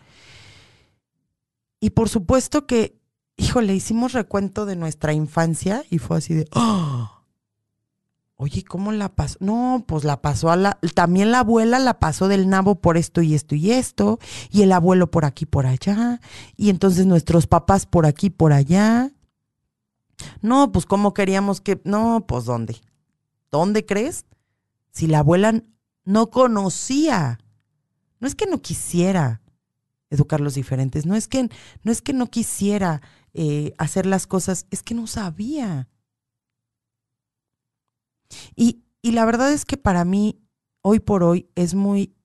[1.80, 2.98] Y por supuesto que,
[3.38, 7.22] híjole, hicimos recuento de nuestra infancia y fue así de, ¡oh!
[8.36, 9.38] Oye, ¿cómo la pasó?
[9.42, 13.22] No, pues la pasó a la, también la abuela la pasó del nabo por esto
[13.22, 14.18] y esto y esto,
[14.50, 16.20] y el abuelo por aquí, por allá,
[16.58, 19.12] y entonces nuestros papás por aquí, por allá.
[20.42, 22.82] No, pues cómo queríamos que, no, pues ¿dónde?
[23.52, 24.26] ¿Dónde crees?
[24.92, 25.64] Si la abuela
[26.04, 27.40] no conocía?
[28.20, 29.42] No es que no quisiera
[30.10, 31.50] educar los diferentes, no es que
[31.84, 33.02] no, es que no quisiera
[33.34, 35.88] eh, hacer las cosas, es que no sabía.
[38.56, 40.42] Y, y la verdad es que para mí,
[40.82, 42.16] hoy por hoy, es muy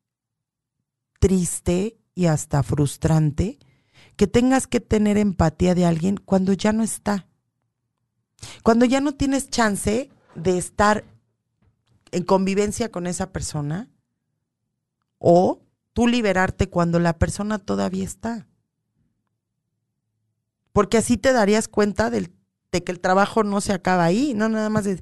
[1.20, 3.58] triste y hasta frustrante
[4.16, 7.28] que tengas que tener empatía de alguien cuando ya no está.
[8.62, 11.04] Cuando ya no tienes chance de estar
[12.16, 13.90] en convivencia con esa persona
[15.18, 15.60] o
[15.92, 18.48] tú liberarte cuando la persona todavía está.
[20.72, 22.30] Porque así te darías cuenta de
[22.70, 25.00] que el trabajo no se acaba ahí, no nada más de,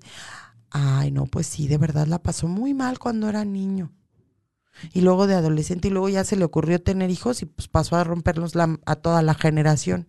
[0.71, 3.93] ay, no, pues sí, de verdad la pasó muy mal cuando era niño.
[4.93, 7.95] Y luego de adolescente y luego ya se le ocurrió tener hijos y pues pasó
[7.95, 10.09] a romperlos a toda la generación.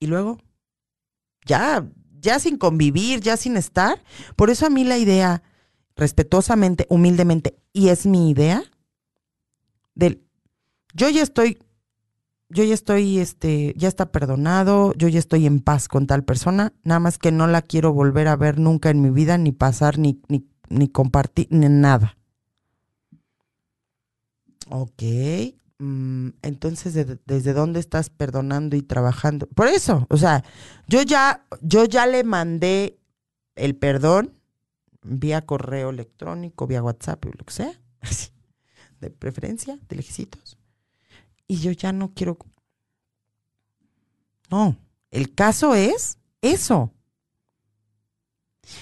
[0.00, 0.38] Y luego,
[1.46, 1.88] ya,
[2.20, 4.02] ya sin convivir, ya sin estar.
[4.36, 5.42] Por eso a mí la idea,
[5.96, 8.62] respetuosamente, humildemente, y es mi idea,
[9.94, 10.22] del,
[10.94, 11.58] yo ya estoy,
[12.48, 16.72] yo ya estoy, este, ya está perdonado, yo ya estoy en paz con tal persona,
[16.84, 19.98] nada más que no la quiero volver a ver nunca en mi vida, ni pasar,
[19.98, 22.16] ni, ni, ni compartir, ni nada.
[24.70, 25.02] Ok,
[25.80, 29.46] entonces desde dónde estás perdonando y trabajando.
[29.46, 30.44] Por eso, o sea,
[30.88, 32.98] yo ya, yo ya le mandé
[33.54, 34.34] el perdón
[35.02, 37.80] vía correo electrónico, vía WhatsApp, lo que sea,
[39.00, 40.58] de preferencia, de lejecitos.
[41.46, 42.38] Y yo ya no quiero.
[44.50, 44.76] No,
[45.10, 46.92] el caso es eso.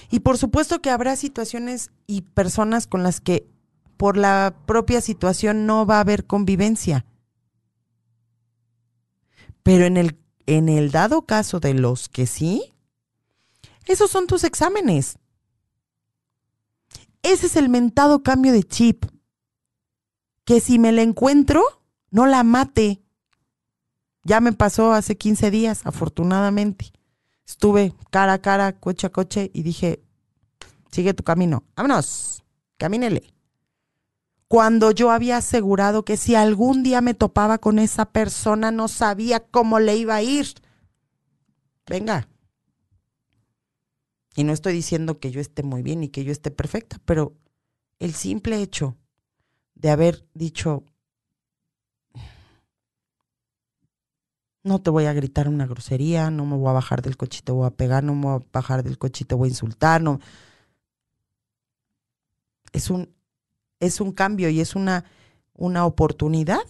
[0.09, 3.47] Y por supuesto que habrá situaciones y personas con las que
[3.97, 7.05] por la propia situación no va a haber convivencia.
[9.63, 12.73] Pero en el, en el dado caso de los que sí,
[13.85, 15.17] esos son tus exámenes.
[17.23, 19.05] Ese es el mentado cambio de chip.
[20.45, 21.61] Que si me la encuentro,
[22.09, 23.01] no la mate.
[24.23, 26.93] Ya me pasó hace 15 días, afortunadamente.
[27.45, 30.01] Estuve cara a cara, coche a coche, y dije,
[30.91, 32.43] sigue tu camino, vámonos,
[32.77, 33.36] camínele.
[34.47, 39.41] Cuando yo había asegurado que si algún día me topaba con esa persona no sabía
[39.41, 40.47] cómo le iba a ir.
[41.85, 42.29] Venga.
[44.35, 47.33] Y no estoy diciendo que yo esté muy bien y que yo esté perfecta, pero
[47.99, 48.95] el simple hecho
[49.73, 50.83] de haber dicho,
[54.63, 57.51] no te voy a gritar una grosería, no me voy a bajar del coche te
[57.51, 60.19] voy a pegar, no me voy a bajar del coche te voy a insultar, no.
[62.73, 63.16] Es un,
[63.79, 65.05] es un cambio y es una,
[65.53, 66.61] una oportunidad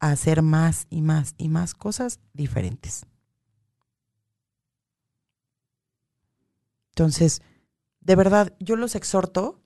[0.00, 3.06] a hacer más y más y más cosas diferentes.
[6.90, 7.42] Entonces,
[8.00, 9.60] de verdad, yo los exhorto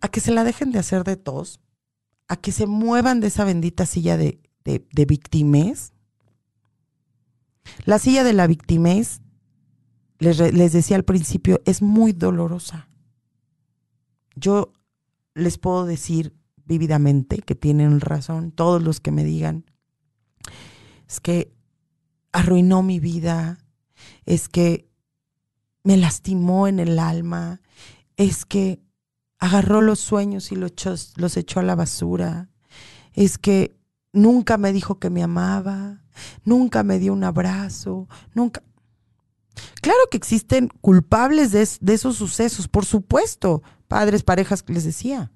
[0.00, 1.60] a que se la dejen de hacer de tos,
[2.28, 5.76] a que se muevan de esa bendita silla de, de, de.
[7.84, 9.20] La silla de la victimez,
[10.18, 12.88] les, les decía al principio, es muy dolorosa.
[14.36, 14.72] Yo
[15.34, 19.64] les puedo decir vívidamente que tienen razón, todos los que me digan,
[21.08, 21.52] es que
[22.32, 23.58] arruinó mi vida,
[24.24, 24.88] es que
[25.84, 27.60] me lastimó en el alma,
[28.16, 28.80] es que
[29.38, 32.48] agarró los sueños y los echó, los echó a la basura,
[33.12, 33.76] es que
[34.12, 36.02] nunca me dijo que me amaba,
[36.44, 38.62] nunca me dio un abrazo, nunca...
[39.82, 43.62] Claro que existen culpables de, de esos sucesos, por supuesto,
[43.92, 45.30] padres, parejas les decía.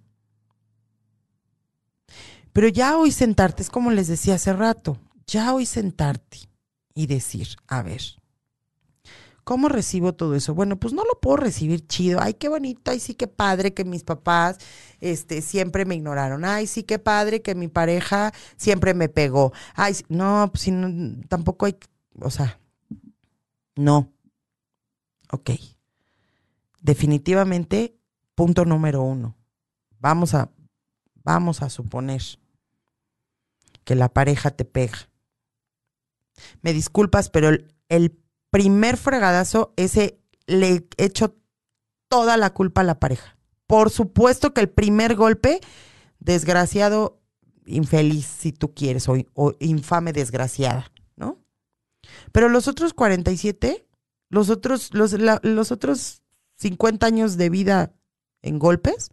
[2.54, 6.38] Pero ya hoy sentarte, es como les decía hace rato, ya hoy sentarte
[6.94, 8.00] y decir, a ver,
[9.44, 10.54] ¿cómo recibo todo eso?
[10.54, 12.18] Bueno, pues no lo puedo recibir chido.
[12.18, 14.56] Ay, qué bonito, ay, sí, qué padre que mis papás
[15.00, 16.46] este, siempre me ignoraron.
[16.46, 19.52] Ay, sí, qué padre que mi pareja siempre me pegó.
[19.74, 21.76] Ay, no, pues no, tampoco hay,
[22.20, 22.58] o sea,
[23.74, 24.14] no.
[25.30, 25.50] Ok.
[26.80, 27.96] Definitivamente
[28.36, 29.34] Punto número uno.
[29.98, 30.50] Vamos a,
[31.24, 32.22] vamos a suponer
[33.82, 35.08] que la pareja te pega.
[36.60, 37.48] Me disculpas, pero
[37.88, 38.20] el,
[38.50, 41.34] primer fregadazo, ese le echo
[42.08, 43.36] toda la culpa a la pareja.
[43.66, 45.60] Por supuesto que el primer golpe,
[46.20, 47.20] desgraciado,
[47.64, 51.38] infeliz, si tú quieres, o, infame desgraciada, ¿no?
[52.32, 53.86] Pero los otros 47,
[54.28, 55.12] los otros, los,
[55.42, 56.22] los otros
[56.56, 57.95] 50 años de vida
[58.46, 59.10] en golpes,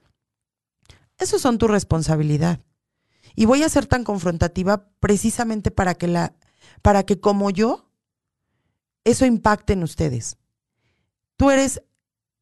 [1.17, 2.59] esos son tu responsabilidad.
[3.35, 6.35] Y voy a ser tan confrontativa precisamente para que la
[6.81, 7.89] para que como yo
[9.03, 10.37] eso impacte en ustedes.
[11.37, 11.81] Tú eres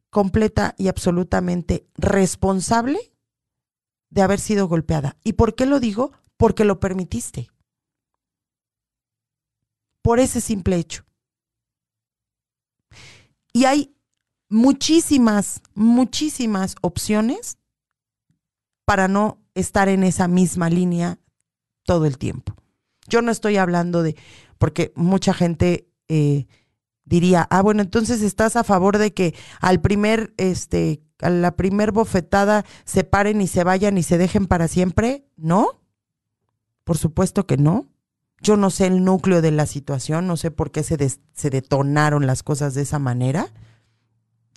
[0.09, 3.13] completa y absolutamente responsable
[4.09, 5.17] de haber sido golpeada.
[5.23, 6.11] ¿Y por qué lo digo?
[6.37, 7.49] Porque lo permitiste.
[10.01, 11.05] Por ese simple hecho.
[13.53, 13.95] Y hay
[14.51, 17.57] muchísimas, muchísimas opciones
[18.85, 21.19] para no estar en esa misma línea
[21.85, 22.53] todo el tiempo.
[23.07, 24.15] Yo no estoy hablando de,
[24.57, 26.47] porque mucha gente eh,
[27.05, 31.93] diría, ah, bueno, entonces estás a favor de que al primer, este, a la primer
[31.93, 35.25] bofetada se paren y se vayan y se dejen para siempre.
[35.37, 35.81] ¿No?
[36.83, 37.87] Por supuesto que no.
[38.41, 40.97] Yo no sé el núcleo de la situación, no sé por qué se,
[41.33, 43.53] se detonaron las cosas de esa manera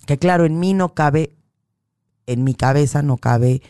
[0.07, 1.36] que claro, en mí no cabe,
[2.26, 3.62] en mi cabeza no cabe,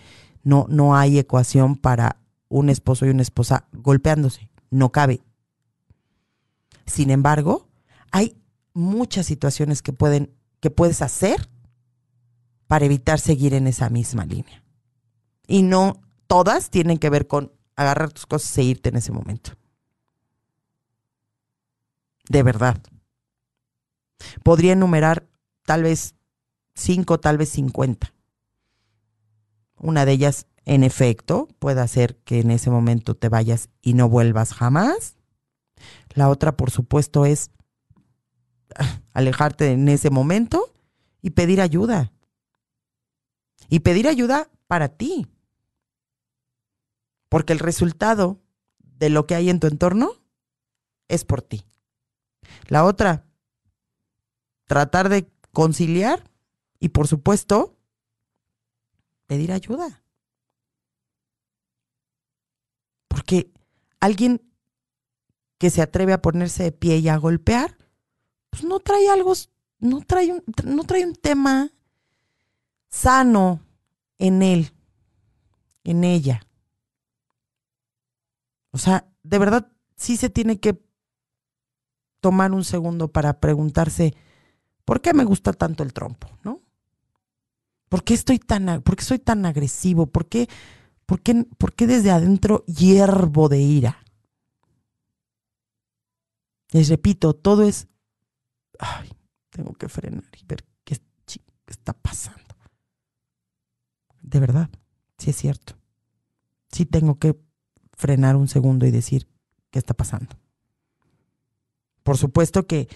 [0.42, 2.18] no, no hay ecuación para
[2.48, 5.22] un esposo y una esposa golpeándose, no cabe.
[6.86, 7.68] Sin embargo,
[8.10, 8.36] hay
[8.74, 11.48] muchas situaciones que pueden, que puedes hacer
[12.66, 14.62] para evitar seguir en esa misma línea.
[15.46, 19.52] Y no todas tienen que ver con agarrar tus cosas e irte en ese momento.
[22.28, 22.80] De verdad.
[24.42, 25.28] Podría enumerar
[25.64, 26.13] tal vez
[26.74, 28.12] cinco, tal vez cincuenta.
[29.76, 34.08] Una de ellas, en efecto, puede hacer que en ese momento te vayas y no
[34.08, 35.16] vuelvas jamás.
[36.14, 37.50] La otra, por supuesto, es
[39.12, 40.72] alejarte en ese momento
[41.20, 42.12] y pedir ayuda.
[43.68, 45.26] Y pedir ayuda para ti.
[47.28, 48.40] Porque el resultado
[48.78, 50.12] de lo que hay en tu entorno
[51.08, 51.64] es por ti.
[52.68, 53.26] La otra,
[54.66, 56.30] tratar de conciliar
[56.78, 57.76] y por supuesto,
[59.26, 60.02] pedir ayuda.
[63.08, 63.52] Porque
[64.00, 64.42] alguien
[65.58, 67.78] que se atreve a ponerse de pie y a golpear,
[68.50, 69.32] pues no trae algo,
[69.78, 71.70] no trae un, no trae un tema
[72.88, 73.60] sano
[74.18, 74.72] en él,
[75.84, 76.46] en ella.
[78.70, 80.84] O sea, de verdad sí se tiene que
[82.20, 84.14] tomar un segundo para preguntarse,
[84.84, 86.28] ¿por qué me gusta tanto el trompo?
[86.42, 86.63] ¿No?
[87.94, 90.08] ¿Por qué estoy tan, por qué soy tan agresivo?
[90.08, 90.48] ¿Por qué,
[91.06, 94.04] por qué, por qué desde adentro hiervo de ira?
[96.72, 97.86] Les repito, todo es,
[98.80, 99.12] ay,
[99.50, 102.56] tengo que frenar y ver qué, qué está pasando.
[104.22, 104.68] De verdad,
[105.16, 105.76] sí es cierto.
[106.72, 107.38] Sí tengo que
[107.92, 109.28] frenar un segundo y decir
[109.70, 110.34] qué está pasando.
[112.02, 112.88] Por supuesto que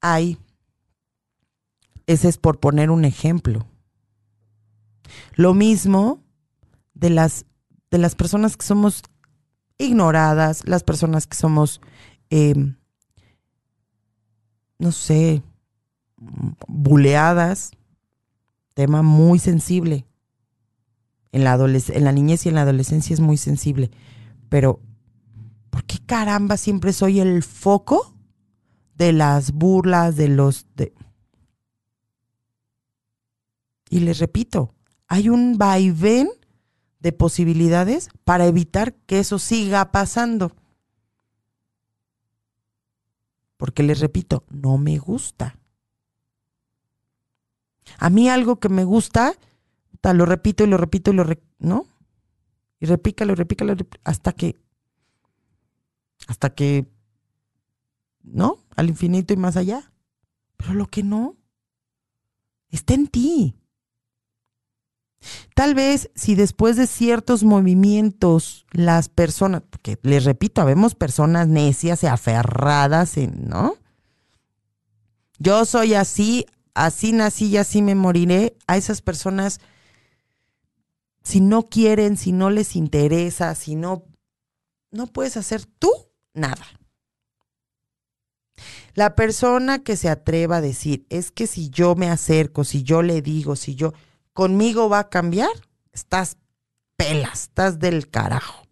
[0.00, 0.38] hay,
[2.08, 3.66] ese es por poner un ejemplo.
[5.34, 6.24] Lo mismo
[6.94, 7.44] de las,
[7.90, 9.02] de las personas que somos
[9.76, 11.82] ignoradas, las personas que somos,
[12.30, 12.76] em,
[14.78, 15.42] no sé,
[16.66, 17.72] buleadas,
[18.72, 20.06] tema muy sensible.
[21.30, 23.90] En la, en la niñez y en la adolescencia es muy sensible.
[24.48, 24.80] Pero,
[25.68, 28.14] ¿por qué caramba siempre soy el foco
[28.94, 30.66] de las burlas, de los...
[33.90, 34.74] Y les repito,
[35.06, 36.28] hay un vaivén
[37.00, 40.52] de posibilidades para evitar que eso siga pasando.
[43.56, 45.58] Porque les repito, no me gusta.
[47.98, 49.34] A mí algo que me gusta,
[50.02, 51.24] lo repito y lo repito y lo,
[51.58, 51.86] ¿no?
[52.80, 53.74] Y repícalo, repícalo,
[54.04, 54.56] hasta que,
[56.26, 56.86] hasta que,
[58.22, 58.58] ¿no?
[58.76, 59.92] Al infinito y más allá.
[60.56, 61.36] Pero lo que no,
[62.70, 63.56] está en ti.
[65.54, 72.02] Tal vez si después de ciertos movimientos las personas, porque les repito, vemos personas necias
[72.02, 73.74] y aferradas en, ¿no?
[75.38, 79.60] Yo soy así, así nací y así me moriré, a esas personas,
[81.22, 84.04] si no quieren, si no les interesa, si no,
[84.90, 85.90] no puedes hacer tú
[86.34, 86.66] nada.
[88.94, 93.02] La persona que se atreva a decir, es que si yo me acerco, si yo
[93.02, 93.92] le digo, si yo,
[94.38, 95.50] conmigo va a cambiar,
[95.92, 96.36] estás
[96.96, 98.62] pelas, estás del carajo.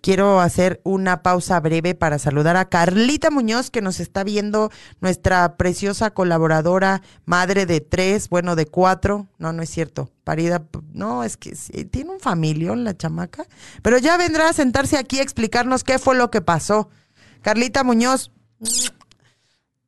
[0.00, 5.56] Quiero hacer una pausa breve para saludar a Carlita Muñoz, que nos está viendo, nuestra
[5.56, 9.28] preciosa colaboradora, madre de tres, bueno, de cuatro.
[9.38, 10.10] No, no es cierto.
[10.24, 11.54] Parida, no, es que
[11.86, 13.46] tiene un familión la chamaca.
[13.80, 16.90] Pero ya vendrá a sentarse aquí a explicarnos qué fue lo que pasó.
[17.42, 18.32] Carlita Muñoz,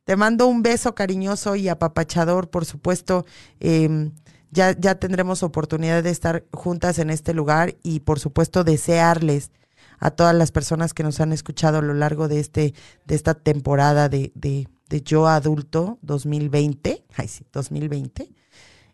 [0.06, 3.26] te mando un beso cariñoso y apapachador, por supuesto.
[3.58, 4.12] Em,
[4.52, 9.50] ya, ya tendremos oportunidad de estar juntas en este lugar y, por supuesto, desearles
[9.98, 12.72] a todas las personas que nos han escuchado a lo largo de, este,
[13.04, 14.68] de esta temporada de, de,
[15.02, 17.04] Yo Adulto 2020.
[17.16, 18.30] Ay, sí, 2020.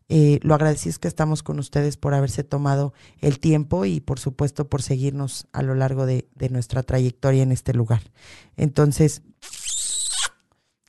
[0.09, 4.67] Eh, lo agradecido que estamos con ustedes por haberse tomado el tiempo y por supuesto
[4.67, 8.01] por seguirnos a lo largo de, de nuestra trayectoria en este lugar.
[8.57, 9.21] Entonces,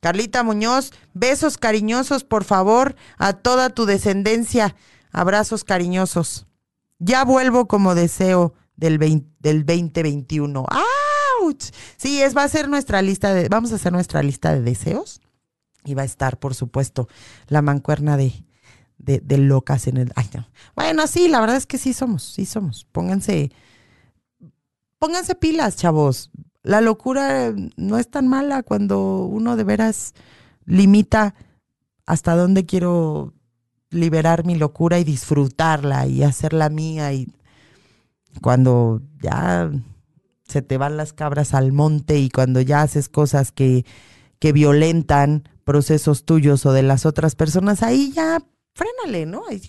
[0.03, 4.75] Carlita Muñoz, besos cariñosos, por favor, a toda tu descendencia.
[5.13, 6.45] Abrazos cariñosos.
[6.99, 8.99] Ya vuelvo como deseo del,
[9.39, 10.59] del 2021.
[10.59, 11.63] ¡Auch!
[11.95, 15.21] Sí, es, va a ser nuestra lista de, vamos a hacer nuestra lista de deseos.
[15.85, 17.07] Y va a estar, por supuesto,
[17.47, 18.43] la mancuerna de,
[18.97, 20.11] de, locas en el.
[20.75, 22.85] Bueno, sí, la verdad es que sí somos, sí somos.
[22.91, 23.53] Pónganse,
[24.99, 26.29] pónganse pilas, chavos.
[26.63, 30.13] La locura no es tan mala cuando uno de veras
[30.65, 31.35] limita
[32.05, 33.33] hasta dónde quiero
[33.89, 37.31] liberar mi locura y disfrutarla y hacerla mía y
[38.41, 39.69] cuando ya
[40.47, 43.85] se te van las cabras al monte y cuando ya haces cosas que,
[44.39, 48.41] que violentan procesos tuyos o de las otras personas, ahí ya
[48.73, 49.43] frénale, ¿no?
[49.49, 49.61] Ahí,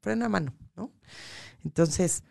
[0.00, 0.92] frena mano, ¿no?
[1.64, 2.22] Entonces,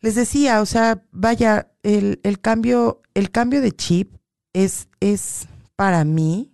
[0.00, 4.16] les decía, o sea, vaya, el, el, cambio, el cambio de chip
[4.52, 5.46] es, es
[5.76, 6.52] para mí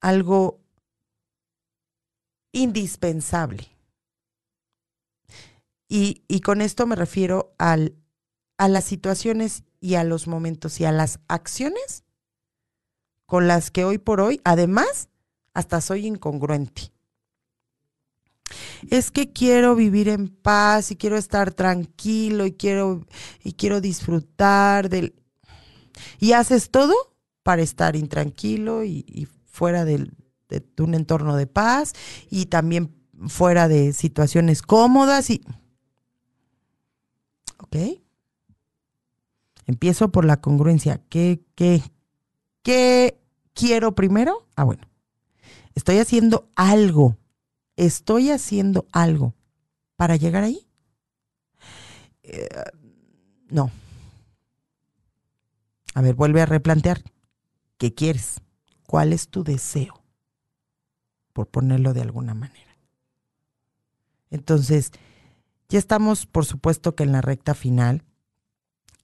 [0.00, 0.60] algo
[2.52, 3.68] indispensable.
[5.88, 7.96] Y, con esto me refiero al,
[8.58, 12.04] a las situaciones y a los momentos y a las acciones
[13.24, 15.08] con las que hoy por hoy, además,
[15.54, 16.92] hasta soy incongruente.
[18.90, 23.06] Es que quiero vivir en paz y quiero estar tranquilo y quiero,
[23.44, 25.14] y quiero disfrutar del...
[26.18, 26.94] Y haces todo
[27.42, 30.12] para estar intranquilo y, fuera del,
[30.48, 31.94] de un entorno de paz
[32.28, 32.94] y también
[33.28, 35.40] fuera de situaciones cómodas y
[37.58, 37.76] ¿Ok?
[39.66, 41.02] Empiezo por la congruencia.
[41.08, 41.82] ¿Qué, qué,
[42.62, 43.18] qué
[43.54, 44.46] quiero primero?
[44.56, 44.82] Ah, bueno.
[45.74, 47.16] Estoy haciendo algo.
[47.76, 49.34] Estoy haciendo algo
[49.96, 50.66] para llegar ahí.
[52.22, 52.48] Eh,
[53.48, 53.70] no.
[55.94, 57.02] A ver, vuelve a replantear.
[57.78, 58.40] ¿Qué quieres?
[58.86, 60.06] ¿Cuál es tu deseo?
[61.36, 62.78] por ponerlo de alguna manera.
[64.30, 64.90] Entonces,
[65.68, 68.04] ya estamos, por supuesto, que en la recta final.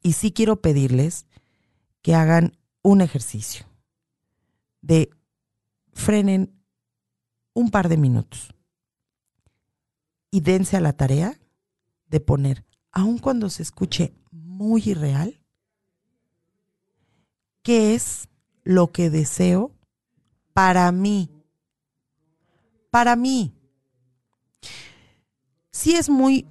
[0.02, 1.26] Y sí quiero pedirles
[2.00, 3.66] que hagan un ejercicio
[4.80, 5.10] de
[5.92, 6.58] frenen
[7.52, 8.54] un par de minutos
[10.32, 11.38] y dense a la tarea
[12.08, 15.40] de poner, aun cuando se escuche muy irreal,
[17.62, 18.28] qué es
[18.64, 19.72] lo que deseo
[20.54, 21.30] para mí.
[22.90, 23.54] Para mí.
[25.70, 26.46] Sí es muy,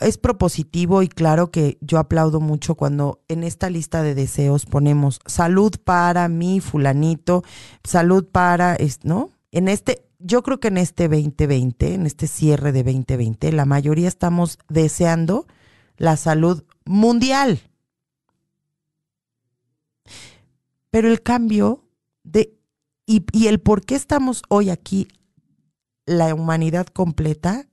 [0.00, 5.20] es propositivo y claro que yo aplaudo mucho cuando en esta lista de deseos ponemos
[5.26, 7.42] salud para mí, fulanito,
[7.84, 9.32] salud para, ¿no?
[9.50, 14.08] En este, yo creo que en este 2020, en este cierre de 2020, la mayoría
[14.08, 15.46] estamos deseando
[15.96, 17.60] la salud mundial.
[20.90, 21.84] Pero el cambio
[22.22, 22.58] de,
[23.06, 25.08] y, el por qué estamos hoy aquí,
[26.06, 27.68] la humanidad completa,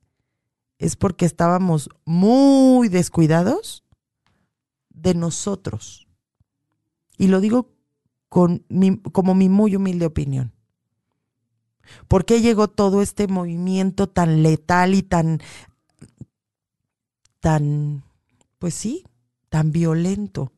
[0.79, 3.83] es porque estábamos muy descuidados
[4.89, 6.07] de nosotros.
[7.17, 7.69] Y lo digo
[8.27, 8.65] con
[9.11, 10.51] como mi muy humilde opinión.
[12.07, 15.41] ¿Por qué llegó todo este movimiento tan letal y tan,
[17.39, 18.03] tan,
[18.59, 19.05] pues sí,
[19.49, 20.51] tan violento?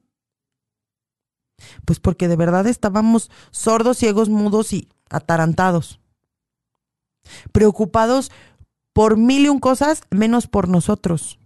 [1.85, 5.99] Pues porque de verdad estábamos sordos, ciegos, mudos y atarantados.
[7.51, 8.31] Preocupados
[8.93, 11.39] por mil y un cosas, menos por nosotros.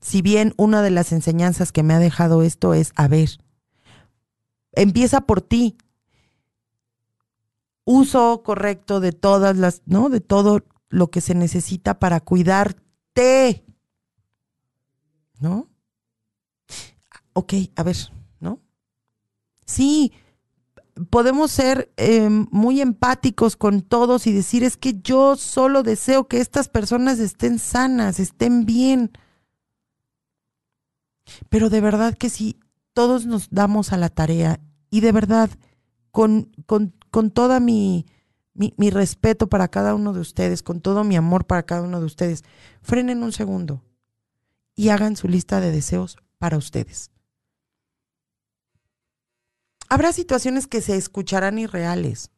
[0.00, 3.38] Si bien una de las enseñanzas que me ha dejado esto es, a ver,
[4.72, 5.76] empieza por ti.
[7.84, 10.08] Uso correcto de todas las, ¿no?
[10.08, 13.64] De todo lo que se necesita para cuidarte.
[15.40, 15.68] ¿No?
[17.32, 17.96] ok, a ver,
[18.40, 18.60] ¿no?
[19.64, 20.12] Sí,
[21.10, 26.38] podemos ser em, muy empáticos con todos y decir, es que yo solo deseo que
[26.38, 29.12] estas personas estén sanas, estén bien.
[31.48, 32.60] Pero de verdad que si
[32.92, 34.60] todos nos damos a la tarea
[34.90, 35.50] y de verdad,
[36.10, 38.06] con, con, con toda mi,
[38.54, 42.00] mi, mi respeto para cada uno de ustedes, con todo mi amor para cada uno
[42.00, 42.42] de ustedes,
[42.80, 43.84] frenen un segundo
[44.74, 47.10] y hagan su lista de deseos para ustedes.
[49.90, 52.30] Habrá situaciones que se escucharán irreales.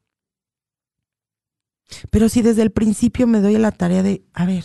[2.10, 4.64] Pero si desde el principio me doy la tarea de, a ver,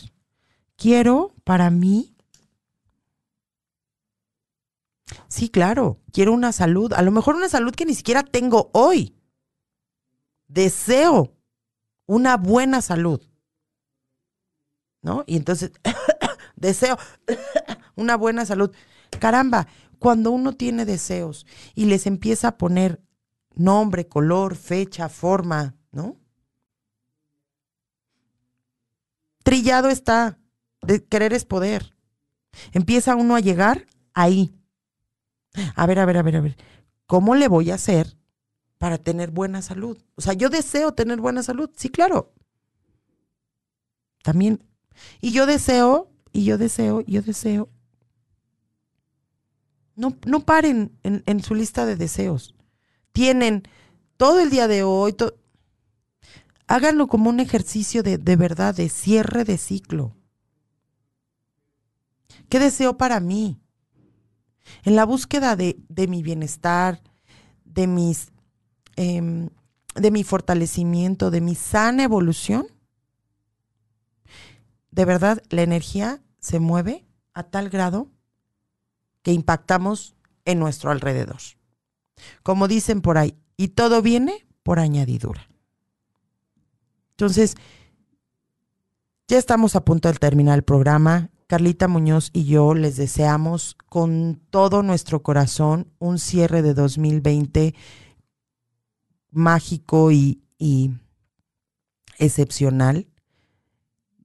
[0.76, 2.16] quiero para mí.
[5.28, 9.19] Sí, claro, quiero una salud, a lo mejor una salud que ni siquiera tengo hoy.
[10.50, 11.38] Deseo
[12.06, 13.22] una buena salud.
[15.02, 15.24] ¿No?
[15.28, 15.72] Y entonces,
[16.58, 16.98] deseo
[17.96, 18.76] una buena salud.
[19.20, 19.68] Caramba,
[20.00, 21.46] cuando uno tiene deseos
[21.76, 23.02] y les empieza a poner
[23.54, 26.18] nombre, color, fecha, forma, ¿no?
[29.44, 30.40] Trillado está,
[30.82, 31.96] de querer es poder.
[32.72, 34.56] Empieza uno a llegar ahí.
[35.76, 36.58] A ver, a ver, a ver, a ver.
[37.06, 38.19] ¿Cómo le voy a hacer
[38.80, 40.02] para tener buena salud?
[40.16, 42.34] O sea, yo deseo tener buena salud, sí, claro.
[44.24, 44.64] También.
[45.22, 47.70] Y yo deseo, y yo deseo, yo deseo,
[49.96, 52.56] no, no paren en, su lista de deseos.
[53.12, 53.64] Tienen
[54.16, 55.16] todo el día de hoy,
[56.68, 60.16] háganlo como un ejercicio de, de verdad, de cierre de ciclo.
[62.48, 63.62] ¿Qué deseo para mí?
[64.84, 67.02] En la búsqueda de, de mi bienestar,
[67.66, 68.32] de mis
[69.00, 69.50] em,
[69.96, 72.68] de mi fortalecimiento, de mi sana evolución,
[74.92, 78.10] de verdad la energía se mueve a tal grado
[79.22, 81.40] que impactamos en nuestro alrededor.
[82.44, 85.50] Como dicen por ahí, y todo viene por añadidura.
[87.12, 87.56] Entonces,
[89.30, 91.30] ya estamos a punto de terminar el programa.
[91.48, 97.76] Carlita Muñoz y yo les deseamos con todo nuestro corazón un cierre de 2020
[99.32, 100.42] mágico y,
[102.18, 103.08] excepcional.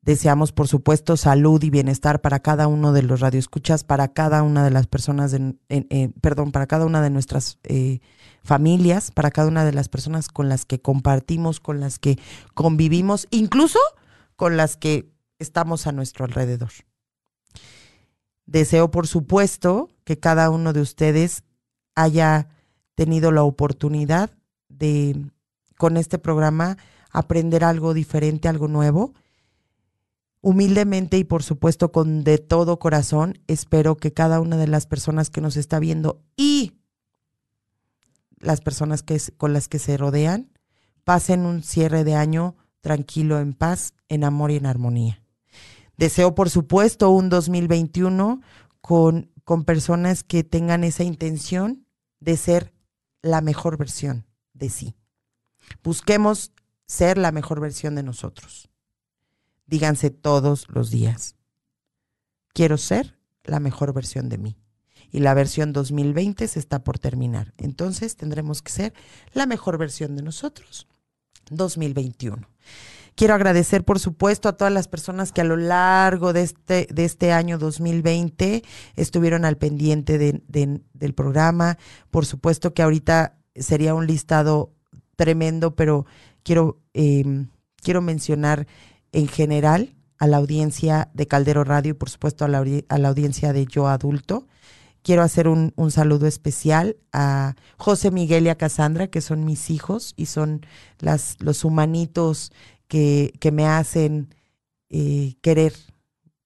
[0.02, 4.62] Deseamos, por supuesto, salud y bienestar para cada uno de los radioescuchas, para cada una
[4.62, 5.34] de las personas,
[6.20, 8.00] perdón, para cada una de nuestras eh,
[8.42, 12.18] familias, para cada una de las personas con las que compartimos, con las que
[12.52, 13.78] convivimos, incluso
[14.36, 16.70] con las que estamos a nuestro alrededor.
[18.46, 21.44] Deseo, por supuesto, que cada uno de ustedes
[21.94, 22.48] haya
[22.94, 24.30] tenido la oportunidad
[24.78, 25.30] de,
[25.76, 26.76] con este programa,
[27.10, 29.14] aprender algo diferente, algo nuevo
[30.44, 35.30] Humildemente y por supuesto con de todo corazón, espero que cada una de las personas
[35.30, 36.74] que nos está viendo y
[38.40, 40.50] las personas que, con las que se rodean
[41.02, 45.22] pasen un cierre de año tranquilo, en paz, en amor y en armonía.
[45.96, 48.42] Deseo, por supuesto, un 2021
[48.82, 51.86] con, con personas que tengan esa intención
[52.20, 52.74] de ser
[53.22, 54.96] la mejor versión de sí.
[55.82, 56.52] Busquemos
[56.86, 58.70] ser la mejor versión de nosotros.
[59.66, 61.36] Díganse todos los días,
[62.52, 64.56] quiero ser la mejor versión de mí.
[65.10, 67.54] Y la versión 2020 se está por terminar.
[67.58, 68.94] Entonces tendremos que ser
[69.32, 70.88] la mejor versión de nosotros
[71.50, 72.48] 2021.
[73.14, 77.04] Quiero agradecer, por supuesto, a todas las personas que a lo largo de este, de
[77.04, 78.64] este año 2020
[78.96, 81.78] estuvieron al pendiente del programa.
[82.10, 84.72] Por supuesto que ahorita sería un listado
[85.16, 86.06] tremendo, pero
[86.42, 88.66] quiero, em, quiero mencionar
[89.12, 92.58] en general a la audiencia de Caldero Radio y por supuesto a la,
[93.08, 94.46] audiencia de Yo Adulto.
[95.02, 99.70] Quiero hacer un, un, saludo especial a José Miguel y a Cassandra, que son mis
[99.70, 100.64] hijos y son
[100.98, 102.52] las, los humanitos
[102.88, 104.34] que, me hacen
[104.88, 105.74] eh, querer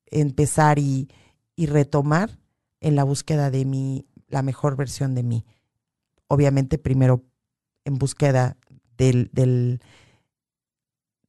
[0.07, 1.09] empezar y,
[1.57, 2.39] retomar
[2.81, 5.45] en la búsqueda de mi, la mejor versión de mí.
[6.29, 7.25] Obviamente primero
[7.85, 8.57] en búsqueda
[8.97, 9.81] del, del,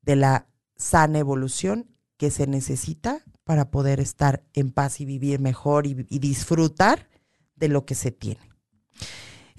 [0.01, 5.87] de la sana evolución que se necesita para poder estar en paz y vivir mejor
[5.87, 7.07] y disfrutar
[7.55, 8.49] de lo que se tiene.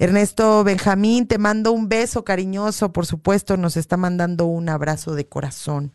[0.00, 5.28] Ernesto Benjamín, te mando un beso cariñoso, por supuesto, nos está mandando un abrazo de
[5.28, 5.92] corazón.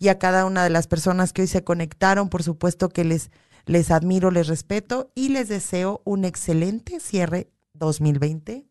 [0.00, 3.30] Y a cada una de las personas que hoy se conectaron, por supuesto que les,
[3.66, 8.66] les admiro, les respeto y les deseo un excelente cierre 2020,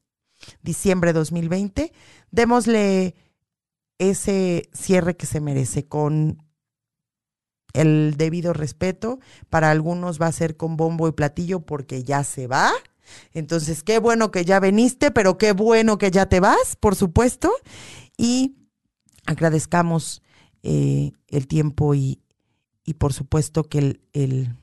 [0.61, 1.91] diciembre 2020.
[2.31, 3.15] Démosle
[3.97, 6.43] ese cierre que se merece con
[7.73, 9.19] el debido respeto.
[9.49, 12.71] Para algunos va a ser con bombo y platillo porque ya se va
[13.33, 17.51] entonces, qué bueno que ya veniste, pero qué bueno que ya te vas, por supuesto.
[18.17, 18.55] Y
[19.25, 20.21] agradezcamos
[20.61, 22.21] eh, el tiempo y,
[22.83, 24.55] y, por supuesto que el, el,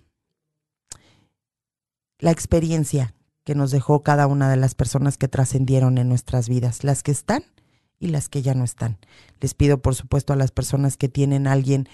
[2.19, 3.15] la experiencia
[3.51, 7.11] que nos dejó cada una de las personas que trascendieron en nuestras vidas, las que
[7.11, 7.43] están
[7.99, 8.97] y las que ya no están.
[9.41, 11.89] Les pido, por supuesto, a las personas que tienen a alguien,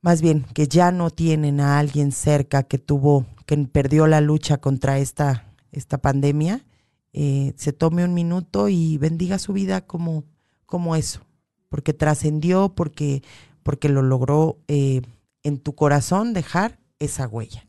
[0.00, 4.56] más bien, que ya no tienen a alguien cerca que tuvo que perdió la lucha
[4.58, 6.66] contra esta, esta pandemia,
[7.12, 10.24] eh, se tome un minuto y bendiga su vida como,
[10.66, 11.20] como eso,
[11.68, 13.22] porque trascendió, porque,
[13.62, 15.02] porque lo logró eh,
[15.44, 17.68] en tu corazón dejar esa huella.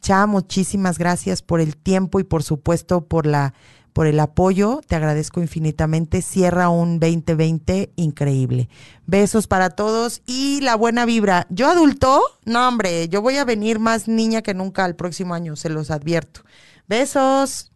[0.00, 3.54] Cha, muchísimas gracias por el tiempo y por supuesto por la
[3.98, 6.22] por el apoyo, te agradezco infinitamente.
[6.22, 8.68] Cierra un 2020 increíble.
[9.06, 11.48] Besos para todos y la buena vibra.
[11.50, 15.56] Yo adulto, no hombre, yo voy a venir más niña que nunca el próximo año,
[15.56, 16.42] se los advierto.
[16.86, 17.72] Besos.